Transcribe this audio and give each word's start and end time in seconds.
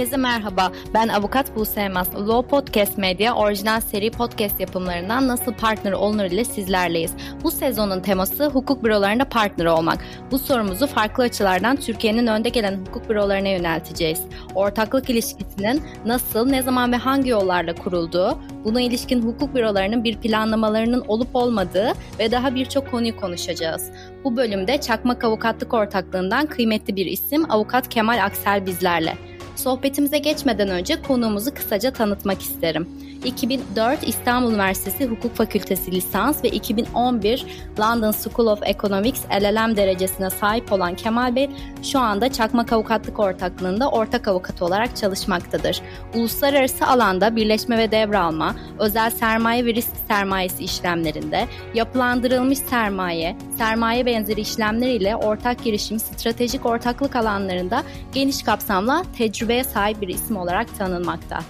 Herkese 0.00 0.16
merhaba. 0.16 0.72
Ben 0.94 1.08
avukat 1.08 1.56
Buse 1.56 1.80
Elmas. 1.80 2.08
Law 2.14 2.48
Podcast 2.48 2.98
Media 2.98 3.34
orijinal 3.34 3.80
seri 3.80 4.10
podcast 4.10 4.60
yapımlarından 4.60 5.28
nasıl 5.28 5.52
partner 5.52 5.92
olunur 5.92 6.24
ile 6.24 6.44
sizlerleyiz. 6.44 7.12
Bu 7.42 7.50
sezonun 7.50 8.00
teması 8.00 8.46
hukuk 8.46 8.84
bürolarında 8.84 9.24
partner 9.24 9.66
olmak. 9.66 10.04
Bu 10.30 10.38
sorumuzu 10.38 10.86
farklı 10.86 11.24
açılardan 11.24 11.76
Türkiye'nin 11.76 12.26
önde 12.26 12.48
gelen 12.48 12.80
hukuk 12.86 13.08
bürolarına 13.08 13.48
yönelteceğiz. 13.48 14.22
Ortaklık 14.54 15.10
ilişkisinin 15.10 15.82
nasıl, 16.06 16.46
ne 16.46 16.62
zaman 16.62 16.92
ve 16.92 16.96
hangi 16.96 17.30
yollarla 17.30 17.74
kurulduğu, 17.74 18.38
buna 18.64 18.80
ilişkin 18.80 19.22
hukuk 19.22 19.54
bürolarının 19.54 20.04
bir 20.04 20.16
planlamalarının 20.16 21.04
olup 21.08 21.36
olmadığı 21.36 21.92
ve 22.18 22.30
daha 22.30 22.54
birçok 22.54 22.90
konuyu 22.90 23.16
konuşacağız. 23.16 23.90
Bu 24.24 24.36
bölümde 24.36 24.80
Çakmak 24.80 25.24
Avukatlık 25.24 25.74
Ortaklığından 25.74 26.46
kıymetli 26.46 26.96
bir 26.96 27.06
isim 27.06 27.50
Avukat 27.50 27.88
Kemal 27.88 28.24
Aksel 28.24 28.66
bizlerle. 28.66 29.30
Sohbetimize 29.60 30.18
geçmeden 30.18 30.68
önce 30.68 31.02
konuğumuzu 31.02 31.54
kısaca 31.54 31.92
tanıtmak 31.92 32.42
isterim. 32.42 32.88
2004 33.24 34.08
İstanbul 34.08 34.50
Üniversitesi 34.52 35.06
Hukuk 35.06 35.36
Fakültesi 35.36 35.92
lisans 35.92 36.44
ve 36.44 36.48
2011 36.48 37.46
London 37.80 38.10
School 38.10 38.46
of 38.46 38.62
Economics 38.62 39.20
LLM 39.30 39.76
derecesine 39.76 40.30
sahip 40.30 40.72
olan 40.72 40.94
Kemal 40.94 41.36
Bey 41.36 41.50
şu 41.82 41.98
anda 41.98 42.32
Çakmak 42.32 42.72
Avukatlık 42.72 43.18
Ortaklığı'nda 43.18 43.90
ortak 43.90 44.28
avukat 44.28 44.62
olarak 44.62 44.96
çalışmaktadır. 44.96 45.80
Uluslararası 46.14 46.86
alanda 46.86 47.36
birleşme 47.36 47.78
ve 47.78 47.90
devralma, 47.90 48.54
özel 48.78 49.10
sermaye 49.10 49.64
ve 49.66 49.74
risk 49.74 49.96
sermayesi 50.08 50.64
işlemlerinde, 50.64 51.46
yapılandırılmış 51.74 52.58
sermaye, 52.58 53.36
sermaye 53.60 54.06
benzeri 54.06 54.40
işlemler 54.40 54.88
ile 54.88 55.16
ortak 55.16 55.64
girişim, 55.64 55.98
stratejik 55.98 56.66
ortaklık 56.66 57.16
alanlarında 57.16 57.82
geniş 58.14 58.42
kapsamlı 58.42 59.02
tecrübeye 59.18 59.64
sahip 59.64 60.00
bir 60.00 60.08
isim 60.08 60.36
olarak 60.36 60.78
tanınmakta. 60.78 61.40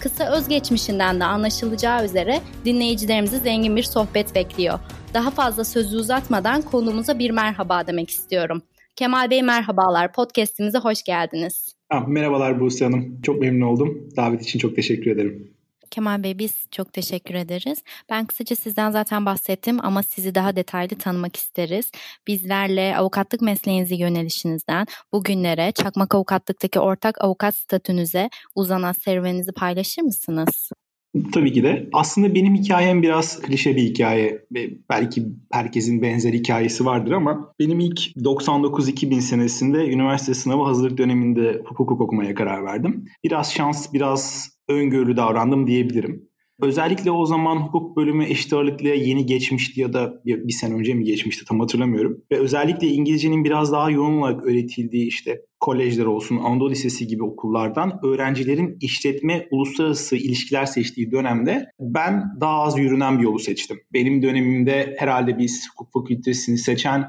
Kısa 0.00 0.36
özgeçmişinden 0.36 1.20
de 1.20 1.24
anlaşılacağı 1.24 2.04
üzere 2.04 2.40
dinleyicilerimizi 2.64 3.38
zengin 3.38 3.76
bir 3.76 3.82
sohbet 3.82 4.34
bekliyor. 4.34 4.78
Daha 5.14 5.30
fazla 5.30 5.64
sözü 5.64 5.96
uzatmadan 5.96 6.62
konuğumuza 6.62 7.18
bir 7.18 7.30
merhaba 7.30 7.86
demek 7.86 8.10
istiyorum. 8.10 8.62
Kemal 8.96 9.30
Bey 9.30 9.42
merhabalar, 9.42 10.12
podcastimize 10.12 10.78
hoş 10.78 11.02
geldiniz. 11.02 11.74
Ah, 11.90 12.06
merhabalar 12.06 12.60
Buse 12.60 12.84
Hanım, 12.84 13.20
çok 13.22 13.40
memnun 13.40 13.66
oldum. 13.66 14.08
Davet 14.16 14.42
için 14.42 14.58
çok 14.58 14.76
teşekkür 14.76 15.10
ederim. 15.10 15.53
Kemal 15.94 16.22
Bey 16.22 16.38
biz 16.38 16.66
çok 16.70 16.92
teşekkür 16.92 17.34
ederiz. 17.34 17.78
Ben 18.10 18.26
kısaca 18.26 18.56
sizden 18.56 18.90
zaten 18.90 19.26
bahsettim 19.26 19.78
ama 19.82 20.02
sizi 20.02 20.34
daha 20.34 20.56
detaylı 20.56 20.98
tanımak 20.98 21.36
isteriz. 21.36 21.90
Bizlerle 22.26 22.96
avukatlık 22.96 23.42
mesleğinizi 23.42 23.94
yönelişinizden 23.94 24.86
bugünlere 25.12 25.72
çakmak 25.72 26.14
avukatlıktaki 26.14 26.80
ortak 26.80 27.24
avukat 27.24 27.54
statünüze 27.54 28.30
uzanan 28.54 28.92
serüveninizi 28.92 29.52
paylaşır 29.52 30.02
mısınız? 30.02 30.70
Tabii 31.32 31.52
ki 31.52 31.62
de. 31.62 31.88
Aslında 31.92 32.34
benim 32.34 32.54
hikayem 32.54 33.02
biraz 33.02 33.42
klişe 33.42 33.76
bir 33.76 33.82
hikaye. 33.82 34.44
Belki 34.90 35.26
herkesin 35.52 36.02
benzer 36.02 36.32
hikayesi 36.32 36.84
vardır 36.84 37.12
ama 37.12 37.52
benim 37.58 37.80
ilk 37.80 37.98
99-2000 37.98 39.20
senesinde 39.20 39.78
üniversite 39.86 40.34
sınavı 40.34 40.62
hazırlık 40.62 40.98
döneminde 40.98 41.62
hukuk 41.64 42.00
okumaya 42.00 42.34
karar 42.34 42.64
verdim. 42.64 43.04
Biraz 43.24 43.52
şans, 43.52 43.92
biraz 43.92 44.53
öngörülü 44.68 45.16
davrandım 45.16 45.66
diyebilirim. 45.66 46.28
Özellikle 46.62 47.10
o 47.10 47.26
zaman 47.26 47.56
hukuk 47.56 47.96
bölümü 47.96 48.24
eşit 48.24 48.52
ağırlıklı 48.52 48.88
yeni 48.88 49.26
geçmişti 49.26 49.80
ya 49.80 49.92
da 49.92 50.22
bir, 50.26 50.48
bir 50.48 50.52
sene 50.52 50.74
önce 50.74 50.94
mi 50.94 51.04
geçmişti 51.04 51.44
tam 51.48 51.60
hatırlamıyorum. 51.60 52.22
Ve 52.32 52.38
özellikle 52.38 52.86
İngilizcenin 52.86 53.44
biraz 53.44 53.72
daha 53.72 53.90
yoğun 53.90 54.18
olarak 54.18 54.46
öğretildiği 54.46 55.06
işte 55.06 55.40
kolejler 55.60 56.04
olsun, 56.04 56.36
Anadolu 56.36 56.70
Lisesi 56.70 57.06
gibi 57.06 57.24
okullardan 57.24 58.00
öğrencilerin 58.04 58.76
işletme, 58.80 59.48
uluslararası 59.50 60.16
ilişkiler 60.16 60.66
seçtiği 60.66 61.10
dönemde 61.10 61.66
ben 61.80 62.24
daha 62.40 62.62
az 62.62 62.78
yürünen 62.78 63.18
bir 63.18 63.24
yolu 63.24 63.38
seçtim. 63.38 63.80
Benim 63.92 64.22
dönemimde 64.22 64.96
herhalde 64.98 65.38
biz 65.38 65.68
hukuk 65.70 65.92
fakültesini 65.92 66.58
seçen 66.58 67.08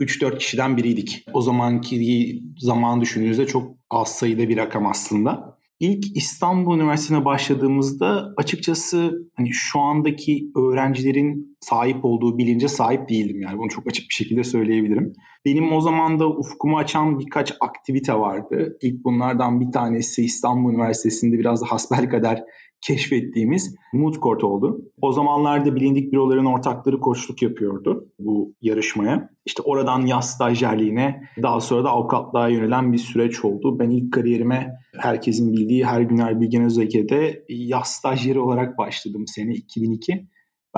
3-4 0.00 0.38
kişiden 0.38 0.76
biriydik. 0.76 1.24
O 1.32 1.40
zamanki 1.40 2.42
zaman 2.58 3.00
düşündüğünüzde 3.00 3.46
çok 3.46 3.76
az 3.90 4.08
sayıda 4.08 4.48
bir 4.48 4.56
rakam 4.56 4.86
aslında. 4.86 5.51
İlk 5.82 6.16
İstanbul 6.16 6.76
Üniversitesi'ne 6.76 7.24
başladığımızda 7.24 8.34
açıkçası 8.36 9.12
hani 9.36 9.52
şu 9.52 9.80
andaki 9.80 10.50
öğrencilerin 10.56 11.56
sahip 11.60 12.04
olduğu 12.04 12.38
bilince 12.38 12.68
sahip 12.68 13.08
değildim 13.08 13.40
yani 13.40 13.58
bunu 13.58 13.68
çok 13.68 13.86
açık 13.86 14.08
bir 14.08 14.14
şekilde 14.14 14.44
söyleyebilirim. 14.44 15.12
Benim 15.44 15.72
o 15.72 15.80
zaman 15.80 16.20
da 16.20 16.28
ufkumu 16.28 16.78
açan 16.78 17.18
birkaç 17.18 17.52
aktivite 17.60 18.14
vardı. 18.14 18.78
İlk 18.82 19.04
bunlardan 19.04 19.60
bir 19.60 19.72
tanesi 19.72 20.24
İstanbul 20.24 20.72
Üniversitesi'nde 20.72 21.38
biraz 21.38 21.62
da 21.62 21.66
hasbelkader 21.66 22.44
keşfettiğimiz 22.82 23.74
Mood 23.92 24.14
Court 24.14 24.44
oldu. 24.44 24.82
O 25.00 25.12
zamanlarda 25.12 25.76
bilindik 25.76 26.12
büroların 26.12 26.44
ortakları 26.44 27.00
koçluk 27.00 27.42
yapıyordu 27.42 28.08
bu 28.18 28.54
yarışmaya. 28.62 29.30
İşte 29.46 29.62
oradan 29.62 30.06
yaz 30.06 30.30
stajyerliğine 30.30 31.22
daha 31.42 31.60
sonra 31.60 31.84
da 31.84 31.90
avukatlığa 31.90 32.48
yönelen 32.48 32.92
bir 32.92 32.98
süreç 32.98 33.44
oldu. 33.44 33.78
Ben 33.78 33.90
ilk 33.90 34.12
kariyerime 34.12 34.76
herkesin 34.98 35.52
bildiği 35.52 35.84
her 35.84 36.00
Güner 36.00 36.40
Bilgen 36.40 36.64
Özeke'de 36.64 37.44
yaz 37.48 37.88
stajyeri 37.88 38.40
olarak 38.40 38.78
başladım 38.78 39.24
sene 39.26 39.52
2002. 39.52 40.26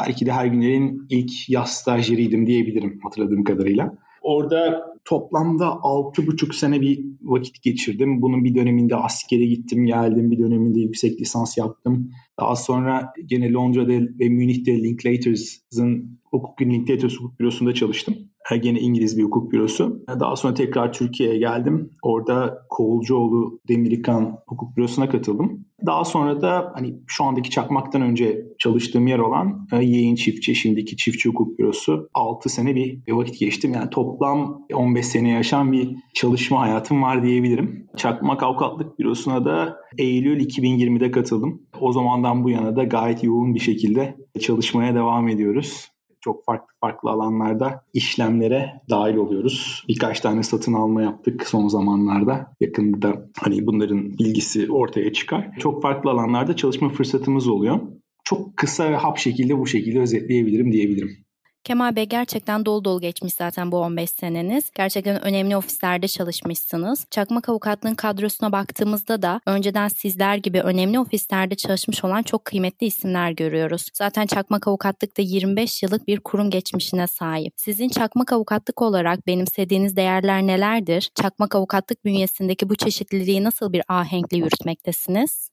Belki 0.00 0.26
de 0.26 0.32
her 0.32 0.46
günlerin 0.46 1.06
ilk 1.10 1.30
yaz 1.48 1.74
stajyeriydim 1.74 2.46
diyebilirim 2.46 3.00
hatırladığım 3.02 3.44
kadarıyla. 3.44 3.94
Orada 4.22 4.93
toplamda 5.04 5.64
6,5 5.64 6.54
sene 6.54 6.80
bir 6.80 7.04
vakit 7.22 7.62
geçirdim. 7.62 8.22
Bunun 8.22 8.44
bir 8.44 8.54
döneminde 8.54 8.96
askere 8.96 9.46
gittim 9.46 9.86
geldim. 9.86 10.30
Bir 10.30 10.38
döneminde 10.38 10.80
yüksek 10.80 11.20
lisans 11.20 11.58
yaptım. 11.58 12.10
Daha 12.40 12.56
sonra 12.56 13.12
gene 13.26 13.52
Londra'da 13.52 13.92
ve 13.92 14.28
Münih'te 14.28 14.82
Linklaters'ın 14.82 16.20
hukuk 16.24 16.62
Linklaters 16.62 17.14
hukuk 17.14 17.40
bürosunda 17.40 17.74
çalıştım. 17.74 18.14
Gene 18.62 18.80
İngiliz 18.80 19.18
bir 19.18 19.22
hukuk 19.22 19.52
bürosu. 19.52 20.04
Daha 20.20 20.36
sonra 20.36 20.54
tekrar 20.54 20.92
Türkiye'ye 20.92 21.38
geldim. 21.38 21.90
Orada 22.02 22.58
Koğulcuoğlu 22.70 23.60
Demirkan 23.68 24.38
hukuk 24.46 24.76
bürosuna 24.76 25.08
katıldım. 25.08 25.64
Daha 25.86 26.04
sonra 26.04 26.40
da 26.42 26.72
hani 26.74 26.94
şu 27.06 27.24
andaki 27.24 27.50
Çakmak'tan 27.50 28.02
önce 28.02 28.46
çalıştığım 28.58 29.06
yer 29.06 29.18
olan 29.18 29.68
e, 29.72 29.76
Yayın 29.76 30.14
Çiftçi, 30.14 30.54
şimdiki 30.54 30.96
Çiftçi 30.96 31.28
Hukuk 31.28 31.58
Bürosu 31.58 32.08
6 32.14 32.48
sene 32.48 32.74
bir 32.74 33.12
vakit 33.12 33.38
geçtim. 33.38 33.72
Yani 33.74 33.90
toplam 33.90 34.66
15 34.74 35.06
sene 35.06 35.30
yaşam 35.30 35.72
bir 35.72 35.96
çalışma 36.14 36.60
hayatım 36.60 37.02
var 37.02 37.22
diyebilirim. 37.22 37.86
Çakmak 37.96 38.42
Avukatlık 38.42 38.98
Bürosu'na 38.98 39.44
da 39.44 39.76
Eylül 39.98 40.40
2020'de 40.40 41.10
katıldım. 41.10 41.62
O 41.80 41.92
zamandan 41.92 42.44
bu 42.44 42.50
yana 42.50 42.76
da 42.76 42.84
gayet 42.84 43.24
yoğun 43.24 43.54
bir 43.54 43.60
şekilde 43.60 44.16
çalışmaya 44.40 44.94
devam 44.94 45.28
ediyoruz 45.28 45.93
çok 46.24 46.44
farklı 46.44 46.74
farklı 46.80 47.10
alanlarda 47.10 47.84
işlemlere 47.94 48.80
dahil 48.90 49.16
oluyoruz. 49.16 49.84
Birkaç 49.88 50.20
tane 50.20 50.42
satın 50.42 50.72
alma 50.72 51.02
yaptık 51.02 51.46
son 51.46 51.68
zamanlarda. 51.68 52.54
Yakında 52.60 53.02
da 53.02 53.30
hani 53.38 53.66
bunların 53.66 54.18
bilgisi 54.18 54.72
ortaya 54.72 55.12
çıkar. 55.12 55.50
Çok 55.58 55.82
farklı 55.82 56.10
alanlarda 56.10 56.56
çalışma 56.56 56.88
fırsatımız 56.88 57.48
oluyor. 57.48 57.80
Çok 58.24 58.56
kısa 58.56 58.90
ve 58.90 58.96
hap 58.96 59.18
şekilde 59.18 59.58
bu 59.58 59.66
şekilde 59.66 60.00
özetleyebilirim 60.00 60.72
diyebilirim. 60.72 61.23
Kemal 61.64 61.96
Bey 61.96 62.04
gerçekten 62.04 62.66
dolu 62.66 62.84
dolu 62.84 63.00
geçmiş 63.00 63.34
zaten 63.34 63.72
bu 63.72 63.76
15 63.76 64.10
seneniz. 64.10 64.70
Gerçekten 64.74 65.24
önemli 65.24 65.56
ofislerde 65.56 66.08
çalışmışsınız. 66.08 67.06
Çakmak 67.10 67.48
Avukatlığın 67.48 67.94
kadrosuna 67.94 68.52
baktığımızda 68.52 69.22
da 69.22 69.40
önceden 69.46 69.88
sizler 69.88 70.36
gibi 70.36 70.60
önemli 70.60 70.98
ofislerde 70.98 71.54
çalışmış 71.54 72.04
olan 72.04 72.22
çok 72.22 72.44
kıymetli 72.44 72.86
isimler 72.86 73.30
görüyoruz. 73.30 73.88
Zaten 73.94 74.26
Çakmak 74.26 74.68
Avukatlık 74.68 75.18
da 75.18 75.22
25 75.22 75.82
yıllık 75.82 76.08
bir 76.08 76.20
kurum 76.20 76.50
geçmişine 76.50 77.06
sahip. 77.06 77.52
Sizin 77.56 77.88
Çakmak 77.88 78.32
Avukatlık 78.32 78.82
olarak 78.82 79.26
benimsediğiniz 79.26 79.96
değerler 79.96 80.42
nelerdir? 80.42 81.10
Çakmak 81.14 81.54
Avukatlık 81.54 82.04
bünyesindeki 82.04 82.68
bu 82.68 82.76
çeşitliliği 82.76 83.44
nasıl 83.44 83.72
bir 83.72 83.82
ahenkle 83.88 84.36
yürütmektesiniz? 84.36 85.50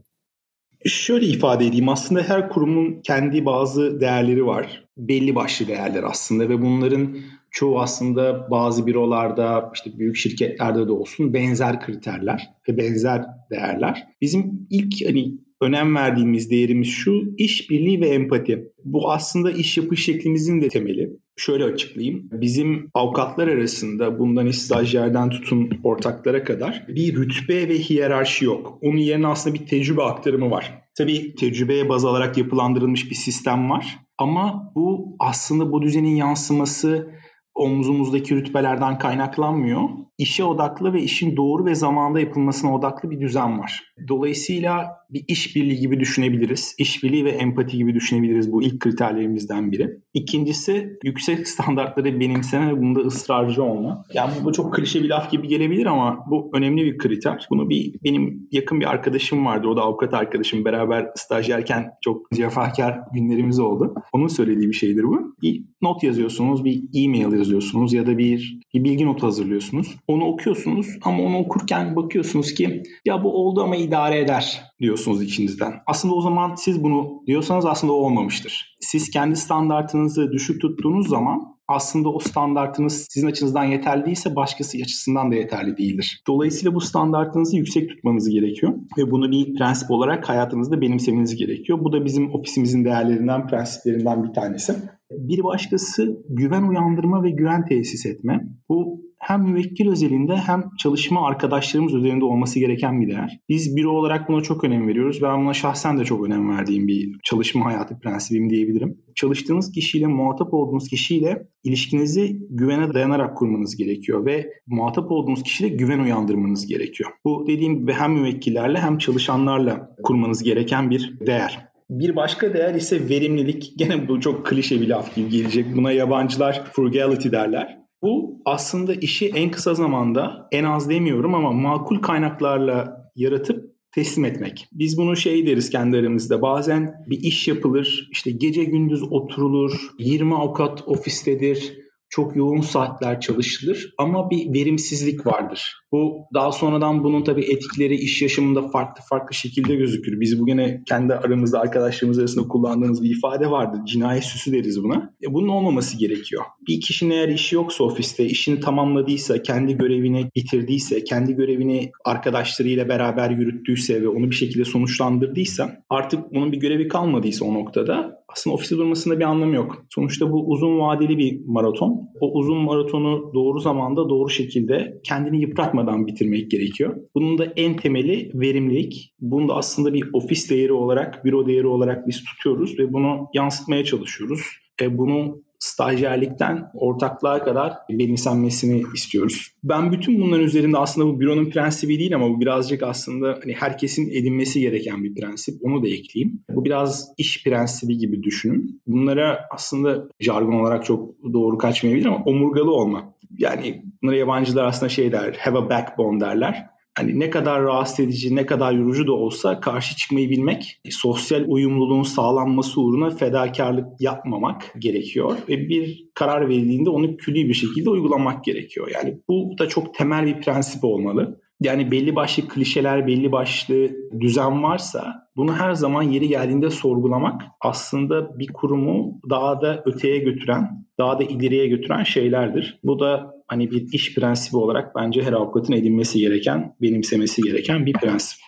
Şöyle 0.85 1.25
ifade 1.25 1.65
edeyim 1.65 1.89
aslında 1.89 2.21
her 2.21 2.49
kurumun 2.49 3.01
kendi 3.03 3.45
bazı 3.45 4.01
değerleri 4.01 4.45
var. 4.45 4.85
Belli 4.97 5.35
başlı 5.35 5.67
değerler 5.67 6.03
aslında 6.03 6.49
ve 6.49 6.61
bunların 6.61 7.17
çoğu 7.51 7.79
aslında 7.79 8.51
bazı 8.51 8.87
bürolarda 8.87 9.71
işte 9.73 9.99
büyük 9.99 10.15
şirketlerde 10.15 10.87
de 10.87 10.91
olsun 10.91 11.33
benzer 11.33 11.81
kriterler 11.81 12.49
ve 12.69 12.77
benzer 12.77 13.25
değerler. 13.51 14.07
Bizim 14.21 14.67
ilk 14.69 15.07
hani 15.07 15.31
önem 15.61 15.95
verdiğimiz 15.95 16.51
değerimiz 16.51 16.87
şu 16.87 17.21
işbirliği 17.37 18.01
ve 18.01 18.07
empati. 18.07 18.71
Bu 18.85 19.11
aslında 19.11 19.51
iş 19.51 19.77
yapış 19.77 20.05
şeklimizin 20.05 20.61
de 20.61 20.67
temeli. 20.67 21.09
Şöyle 21.37 21.63
açıklayayım. 21.63 22.29
Bizim 22.31 22.89
avukatlar 22.93 23.47
arasında 23.47 24.19
bundan 24.19 24.51
stajyerden 24.51 25.29
tutun 25.29 25.69
ortaklara 25.83 26.43
kadar 26.43 26.85
bir 26.87 27.15
rütbe 27.15 27.69
ve 27.69 27.79
hiyerarşi 27.79 28.45
yok. 28.45 28.77
Onun 28.81 28.97
yerine 28.97 29.27
aslında 29.27 29.55
bir 29.55 29.65
tecrübe 29.65 30.01
aktarımı 30.01 30.51
var. 30.51 30.81
Tabii 30.97 31.35
tecrübeye 31.35 31.89
baz 31.89 32.05
alarak 32.05 32.37
yapılandırılmış 32.37 33.09
bir 33.09 33.15
sistem 33.15 33.69
var. 33.69 33.99
Ama 34.17 34.71
bu 34.75 35.15
aslında 35.19 35.71
bu 35.71 35.81
düzenin 35.81 36.15
yansıması 36.15 37.11
omzumuzdaki 37.55 38.35
rütbelerden 38.35 38.97
kaynaklanmıyor. 38.97 39.81
İşe 40.21 40.43
odaklı 40.43 40.93
ve 40.93 41.01
işin 41.01 41.37
doğru 41.37 41.65
ve 41.65 41.75
zamanda 41.75 42.19
yapılmasına 42.19 42.75
odaklı 42.75 43.11
bir 43.11 43.21
düzen 43.21 43.59
var. 43.59 43.83
Dolayısıyla 44.07 45.01
bir 45.09 45.23
işbirliği 45.27 45.79
gibi 45.79 45.99
düşünebiliriz. 45.99 46.75
İşbirliği 46.77 47.25
ve 47.25 47.29
empati 47.29 47.77
gibi 47.77 47.93
düşünebiliriz. 47.93 48.51
Bu 48.51 48.63
ilk 48.63 48.79
kriterlerimizden 48.79 49.71
biri. 49.71 49.89
İkincisi 50.13 50.97
yüksek 51.03 51.47
standartları 51.47 52.19
benimseme 52.19 52.67
ve 52.67 52.81
bunda 52.81 52.99
ısrarcı 52.99 53.63
olma. 53.63 54.05
Yani 54.13 54.31
bu 54.43 54.53
çok 54.53 54.73
klişe 54.73 55.03
bir 55.03 55.09
laf 55.09 55.31
gibi 55.31 55.47
gelebilir 55.47 55.85
ama 55.85 56.25
bu 56.29 56.49
önemli 56.53 56.85
bir 56.85 56.97
kriter. 56.97 57.47
Bunu 57.49 57.69
bir 57.69 57.93
benim 58.03 58.47
yakın 58.51 58.79
bir 58.79 58.85
arkadaşım 58.85 59.45
vardı. 59.45 59.67
O 59.67 59.77
da 59.77 59.81
avukat 59.81 60.13
arkadaşım. 60.13 60.65
Beraber 60.65 61.07
stajyerken 61.15 61.91
çok 62.01 62.31
cefakar 62.31 62.99
günlerimiz 63.13 63.59
oldu. 63.59 63.93
Onun 64.13 64.27
söylediği 64.27 64.69
bir 64.69 64.73
şeydir 64.73 65.03
bu. 65.03 65.35
Bir 65.41 65.63
not 65.81 66.03
yazıyorsunuz, 66.03 66.65
bir 66.65 66.83
e-mail 66.93 67.37
yazıyorsunuz 67.37 67.93
ya 67.93 68.07
da 68.07 68.17
bir, 68.17 68.59
bir 68.73 68.83
bilgi 68.83 69.05
notu 69.05 69.27
hazırlıyorsunuz. 69.27 69.95
Onu 70.11 70.25
okuyorsunuz 70.25 70.87
ama 71.01 71.23
onu 71.23 71.37
okurken 71.37 71.95
bakıyorsunuz 71.95 72.53
ki 72.53 72.83
ya 73.05 73.23
bu 73.23 73.33
oldu 73.33 73.63
ama 73.63 73.75
idare 73.75 74.19
eder 74.19 74.61
diyorsunuz 74.79 75.21
içinizden. 75.21 75.73
Aslında 75.87 76.15
o 76.15 76.21
zaman 76.21 76.55
siz 76.55 76.83
bunu 76.83 77.23
diyorsanız 77.27 77.65
aslında 77.65 77.93
o 77.93 77.95
olmamıştır. 77.95 78.77
Siz 78.79 79.09
kendi 79.09 79.35
standartınızı 79.35 80.31
düşük 80.31 80.61
tuttuğunuz 80.61 81.09
zaman 81.09 81.51
aslında 81.67 82.09
o 82.09 82.19
standartınız 82.19 83.07
sizin 83.09 83.27
açınızdan 83.27 83.63
yeterli 83.63 84.05
değilse 84.05 84.35
başkası 84.35 84.77
açısından 84.77 85.31
da 85.31 85.35
yeterli 85.35 85.77
değildir. 85.77 86.23
Dolayısıyla 86.27 86.75
bu 86.75 86.81
standartınızı 86.81 87.57
yüksek 87.57 87.89
tutmanız 87.89 88.29
gerekiyor 88.29 88.73
ve 88.97 89.11
bunu 89.11 89.31
bir 89.31 89.55
prensip 89.55 89.91
olarak 89.91 90.29
hayatınızda 90.29 90.81
benimsemeniz 90.81 91.35
gerekiyor. 91.35 91.79
Bu 91.83 91.93
da 91.93 92.05
bizim 92.05 92.35
ofisimizin 92.35 92.85
değerlerinden, 92.85 93.47
prensiplerinden 93.47 94.23
bir 94.23 94.33
tanesi. 94.33 94.75
Bir 95.11 95.43
başkası 95.43 96.23
güven 96.29 96.63
uyandırma 96.63 97.23
ve 97.23 97.29
güven 97.29 97.65
tesis 97.65 98.05
etme. 98.05 98.47
Bu 98.69 99.10
hem 99.21 99.41
müvekkil 99.41 99.89
özelinde 99.89 100.35
hem 100.35 100.63
çalışma 100.77 101.27
arkadaşlarımız 101.27 101.93
üzerinde 101.93 102.25
olması 102.25 102.59
gereken 102.59 103.01
bir 103.01 103.07
değer. 103.07 103.39
Biz 103.49 103.75
büro 103.75 103.91
olarak 103.91 104.29
buna 104.29 104.41
çok 104.41 104.63
önem 104.63 104.87
veriyoruz. 104.87 105.21
Ben 105.21 105.41
buna 105.41 105.53
şahsen 105.53 105.99
de 105.99 106.05
çok 106.05 106.25
önem 106.25 106.49
verdiğim 106.49 106.87
bir 106.87 107.19
çalışma 107.23 107.65
hayatı 107.65 107.99
prensibim 107.99 108.49
diyebilirim. 108.49 108.97
Çalıştığınız 109.15 109.71
kişiyle, 109.71 110.07
muhatap 110.07 110.53
olduğunuz 110.53 110.87
kişiyle 110.87 111.47
ilişkinizi 111.63 112.39
güvene 112.49 112.93
dayanarak 112.93 113.37
kurmanız 113.37 113.75
gerekiyor 113.75 114.25
ve 114.25 114.53
muhatap 114.67 115.11
olduğunuz 115.11 115.43
kişiyle 115.43 115.75
güven 115.75 115.99
uyandırmanız 115.99 116.67
gerekiyor. 116.67 117.11
Bu 117.25 117.45
dediğim 117.47 117.79
gibi 117.79 117.93
hem 117.93 118.13
müvekkillerle 118.13 118.79
hem 118.79 118.97
çalışanlarla 118.97 119.95
kurmanız 120.03 120.43
gereken 120.43 120.89
bir 120.89 121.19
değer. 121.27 121.71
Bir 121.89 122.15
başka 122.15 122.53
değer 122.53 122.75
ise 122.75 123.09
verimlilik. 123.09 123.73
Gene 123.77 124.07
bu 124.07 124.19
çok 124.19 124.45
klişe 124.45 124.81
bir 124.81 124.87
laf 124.87 125.15
gibi 125.15 125.29
gelecek. 125.29 125.75
Buna 125.75 125.91
yabancılar 125.91 126.63
frugality 126.73 127.31
derler. 127.31 127.80
Bu 128.01 128.41
aslında 128.45 128.93
işi 128.93 129.27
en 129.27 129.51
kısa 129.51 129.73
zamanda 129.73 130.47
en 130.51 130.63
az 130.63 130.89
demiyorum 130.89 131.35
ama 131.35 131.51
makul 131.51 131.99
kaynaklarla 132.01 133.11
yaratıp 133.15 133.71
teslim 133.91 134.25
etmek. 134.25 134.67
Biz 134.71 134.97
bunu 134.97 135.15
şey 135.15 135.47
deriz 135.47 135.69
kendi 135.69 135.97
aramızda. 135.97 136.41
Bazen 136.41 136.93
bir 137.07 137.19
iş 137.19 137.47
yapılır, 137.47 138.09
işte 138.11 138.31
gece 138.31 138.63
gündüz 138.63 139.03
oturulur, 139.03 139.91
20 139.99 140.35
avukat 140.35 140.87
ofistedir, 140.87 141.80
çok 142.11 142.35
yoğun 142.35 142.61
saatler 142.61 143.19
çalışılır 143.19 143.93
ama 143.97 144.29
bir 144.29 144.53
verimsizlik 144.53 145.27
vardır. 145.27 145.81
Bu 145.91 146.27
daha 146.33 146.51
sonradan 146.51 147.03
bunun 147.03 147.23
tabii 147.23 147.43
etkileri 147.43 147.95
iş 147.95 148.21
yaşamında 148.21 148.67
farklı 148.67 149.03
farklı 149.09 149.35
şekilde 149.35 149.75
gözükür. 149.75 150.19
Biz 150.19 150.39
bugüne 150.39 150.83
kendi 150.87 151.13
aramızda 151.13 151.59
arkadaşlarımız 151.59 152.19
arasında 152.19 152.47
kullandığımız 152.47 153.03
bir 153.03 153.17
ifade 153.17 153.51
vardır. 153.51 153.81
Cinayet 153.85 154.23
süsü 154.23 154.53
deriz 154.53 154.83
buna. 154.83 155.13
E 155.23 155.33
bunun 155.33 155.47
olmaması 155.47 155.97
gerekiyor. 155.97 156.43
Bir 156.67 156.81
kişinin 156.81 157.11
eğer 157.11 157.29
işi 157.29 157.55
yoksa 157.55 157.83
ofiste, 157.83 158.25
işini 158.25 158.59
tamamladıysa, 158.59 159.41
kendi 159.41 159.77
görevini 159.77 160.29
bitirdiyse, 160.35 161.03
kendi 161.03 161.35
görevini 161.35 161.91
arkadaşlarıyla 162.05 162.89
beraber 162.89 163.29
yürüttüyse 163.29 164.01
ve 164.01 164.07
onu 164.07 164.29
bir 164.29 164.35
şekilde 164.35 164.65
sonuçlandırdıysa 164.65 165.83
artık 165.89 166.33
bunun 166.33 166.51
bir 166.51 166.57
görevi 166.57 166.87
kalmadıysa 166.87 167.45
o 167.45 167.53
noktada 167.53 168.20
aslında 168.31 168.53
ofiste 168.53 168.77
durmasında 168.77 169.19
bir 169.19 169.23
anlamı 169.23 169.55
yok. 169.55 169.85
Sonuçta 169.89 170.31
bu 170.31 170.49
uzun 170.49 170.79
vadeli 170.79 171.17
bir 171.17 171.41
maraton. 171.45 172.09
O 172.21 172.39
uzun 172.39 172.57
maratonu 172.57 173.31
doğru 173.33 173.59
zamanda 173.59 174.09
doğru 174.09 174.29
şekilde 174.29 175.01
kendini 175.03 175.41
yıpratmadan 175.41 176.07
bitirmek 176.07 176.51
gerekiyor. 176.51 176.95
Bunun 177.15 177.37
da 177.37 177.45
en 177.55 177.77
temeli 177.77 178.31
verimlilik. 178.33 179.13
Bunu 179.19 179.47
da 179.47 179.55
aslında 179.55 179.93
bir 179.93 180.09
ofis 180.13 180.49
değeri 180.49 180.73
olarak, 180.73 181.25
büro 181.25 181.47
değeri 181.47 181.67
olarak 181.67 182.07
biz 182.07 182.23
tutuyoruz 182.23 182.79
ve 182.79 182.93
bunu 182.93 183.27
yansıtmaya 183.33 183.83
çalışıyoruz. 183.83 184.41
E 184.81 184.97
bunu 184.97 185.41
stajyerlikten 185.61 186.71
ortaklığa 186.73 187.43
kadar 187.43 187.73
benimsenmesini 187.89 188.83
istiyoruz. 188.95 189.51
Ben 189.63 189.91
bütün 189.91 190.21
bunların 190.21 190.45
üzerinde 190.45 190.77
aslında 190.77 191.07
bu 191.07 191.19
büronun 191.19 191.49
prensibi 191.49 191.99
değil 191.99 192.15
ama 192.15 192.29
bu 192.29 192.41
birazcık 192.41 192.83
aslında 192.83 193.39
hani 193.43 193.53
herkesin 193.53 194.09
edinmesi 194.09 194.61
gereken 194.61 195.03
bir 195.03 195.15
prensip. 195.15 195.55
Onu 195.63 195.83
da 195.83 195.87
ekleyeyim. 195.87 196.43
Bu 196.49 196.65
biraz 196.65 197.13
iş 197.17 197.43
prensibi 197.43 197.97
gibi 197.97 198.23
düşünün. 198.23 198.81
Bunlara 198.87 199.39
aslında 199.51 200.07
jargon 200.19 200.53
olarak 200.53 200.85
çok 200.85 201.23
doğru 201.33 201.57
kaçmayabilir 201.57 202.05
ama 202.05 202.23
omurgalı 202.25 202.71
olma. 202.71 203.13
Yani 203.37 203.83
bunlara 204.01 204.17
yabancılar 204.17 204.65
aslında 204.65 204.89
şey 204.89 205.11
der, 205.11 205.33
have 205.39 205.57
a 205.57 205.69
backbone 205.69 206.19
derler 206.19 206.70
hani 206.97 207.19
ne 207.19 207.29
kadar 207.29 207.63
rahatsız 207.63 207.99
edici, 207.99 208.35
ne 208.35 208.45
kadar 208.45 208.73
yorucu 208.73 209.07
da 209.07 209.11
olsa 209.11 209.59
karşı 209.59 209.95
çıkmayı 209.95 210.29
bilmek, 210.29 210.81
sosyal 210.89 211.43
uyumluluğun 211.47 212.03
sağlanması 212.03 212.81
uğruna 212.81 213.09
fedakarlık 213.09 214.01
yapmamak 214.01 214.73
gerekiyor 214.79 215.37
ve 215.49 215.69
bir 215.69 216.05
karar 216.13 216.49
verildiğinde 216.49 216.89
onu 216.89 217.17
külli 217.17 217.49
bir 217.49 217.53
şekilde 217.53 217.89
uygulamak 217.89 218.43
gerekiyor. 218.43 218.91
Yani 218.93 219.17
bu 219.27 219.57
da 219.59 219.67
çok 219.67 219.95
temel 219.95 220.25
bir 220.25 220.41
prensip 220.41 220.83
olmalı. 220.83 221.40
Yani 221.61 221.91
belli 221.91 222.15
başlı 222.15 222.47
klişeler, 222.47 223.07
belli 223.07 223.31
başlı 223.31 223.91
düzen 224.19 224.63
varsa 224.63 225.27
bunu 225.35 225.55
her 225.55 225.73
zaman 225.73 226.03
yeri 226.03 226.27
geldiğinde 226.27 226.69
sorgulamak 226.69 227.41
aslında 227.61 228.39
bir 228.39 228.47
kurumu 228.47 229.21
daha 229.29 229.61
da 229.61 229.83
öteye 229.85 230.17
götüren, 230.17 230.85
daha 230.97 231.19
da 231.19 231.23
ileriye 231.23 231.67
götüren 231.67 232.03
şeylerdir. 232.03 232.79
Bu 232.83 232.99
da 232.99 233.33
hani 233.47 233.71
bir 233.71 233.93
iş 233.93 234.15
prensibi 234.15 234.57
olarak 234.57 234.95
bence 234.95 235.23
her 235.23 235.33
avukatın 235.33 235.73
edinmesi 235.73 236.19
gereken, 236.19 236.75
benimsemesi 236.81 237.41
gereken 237.41 237.85
bir 237.85 237.93
prensip. 237.93 238.39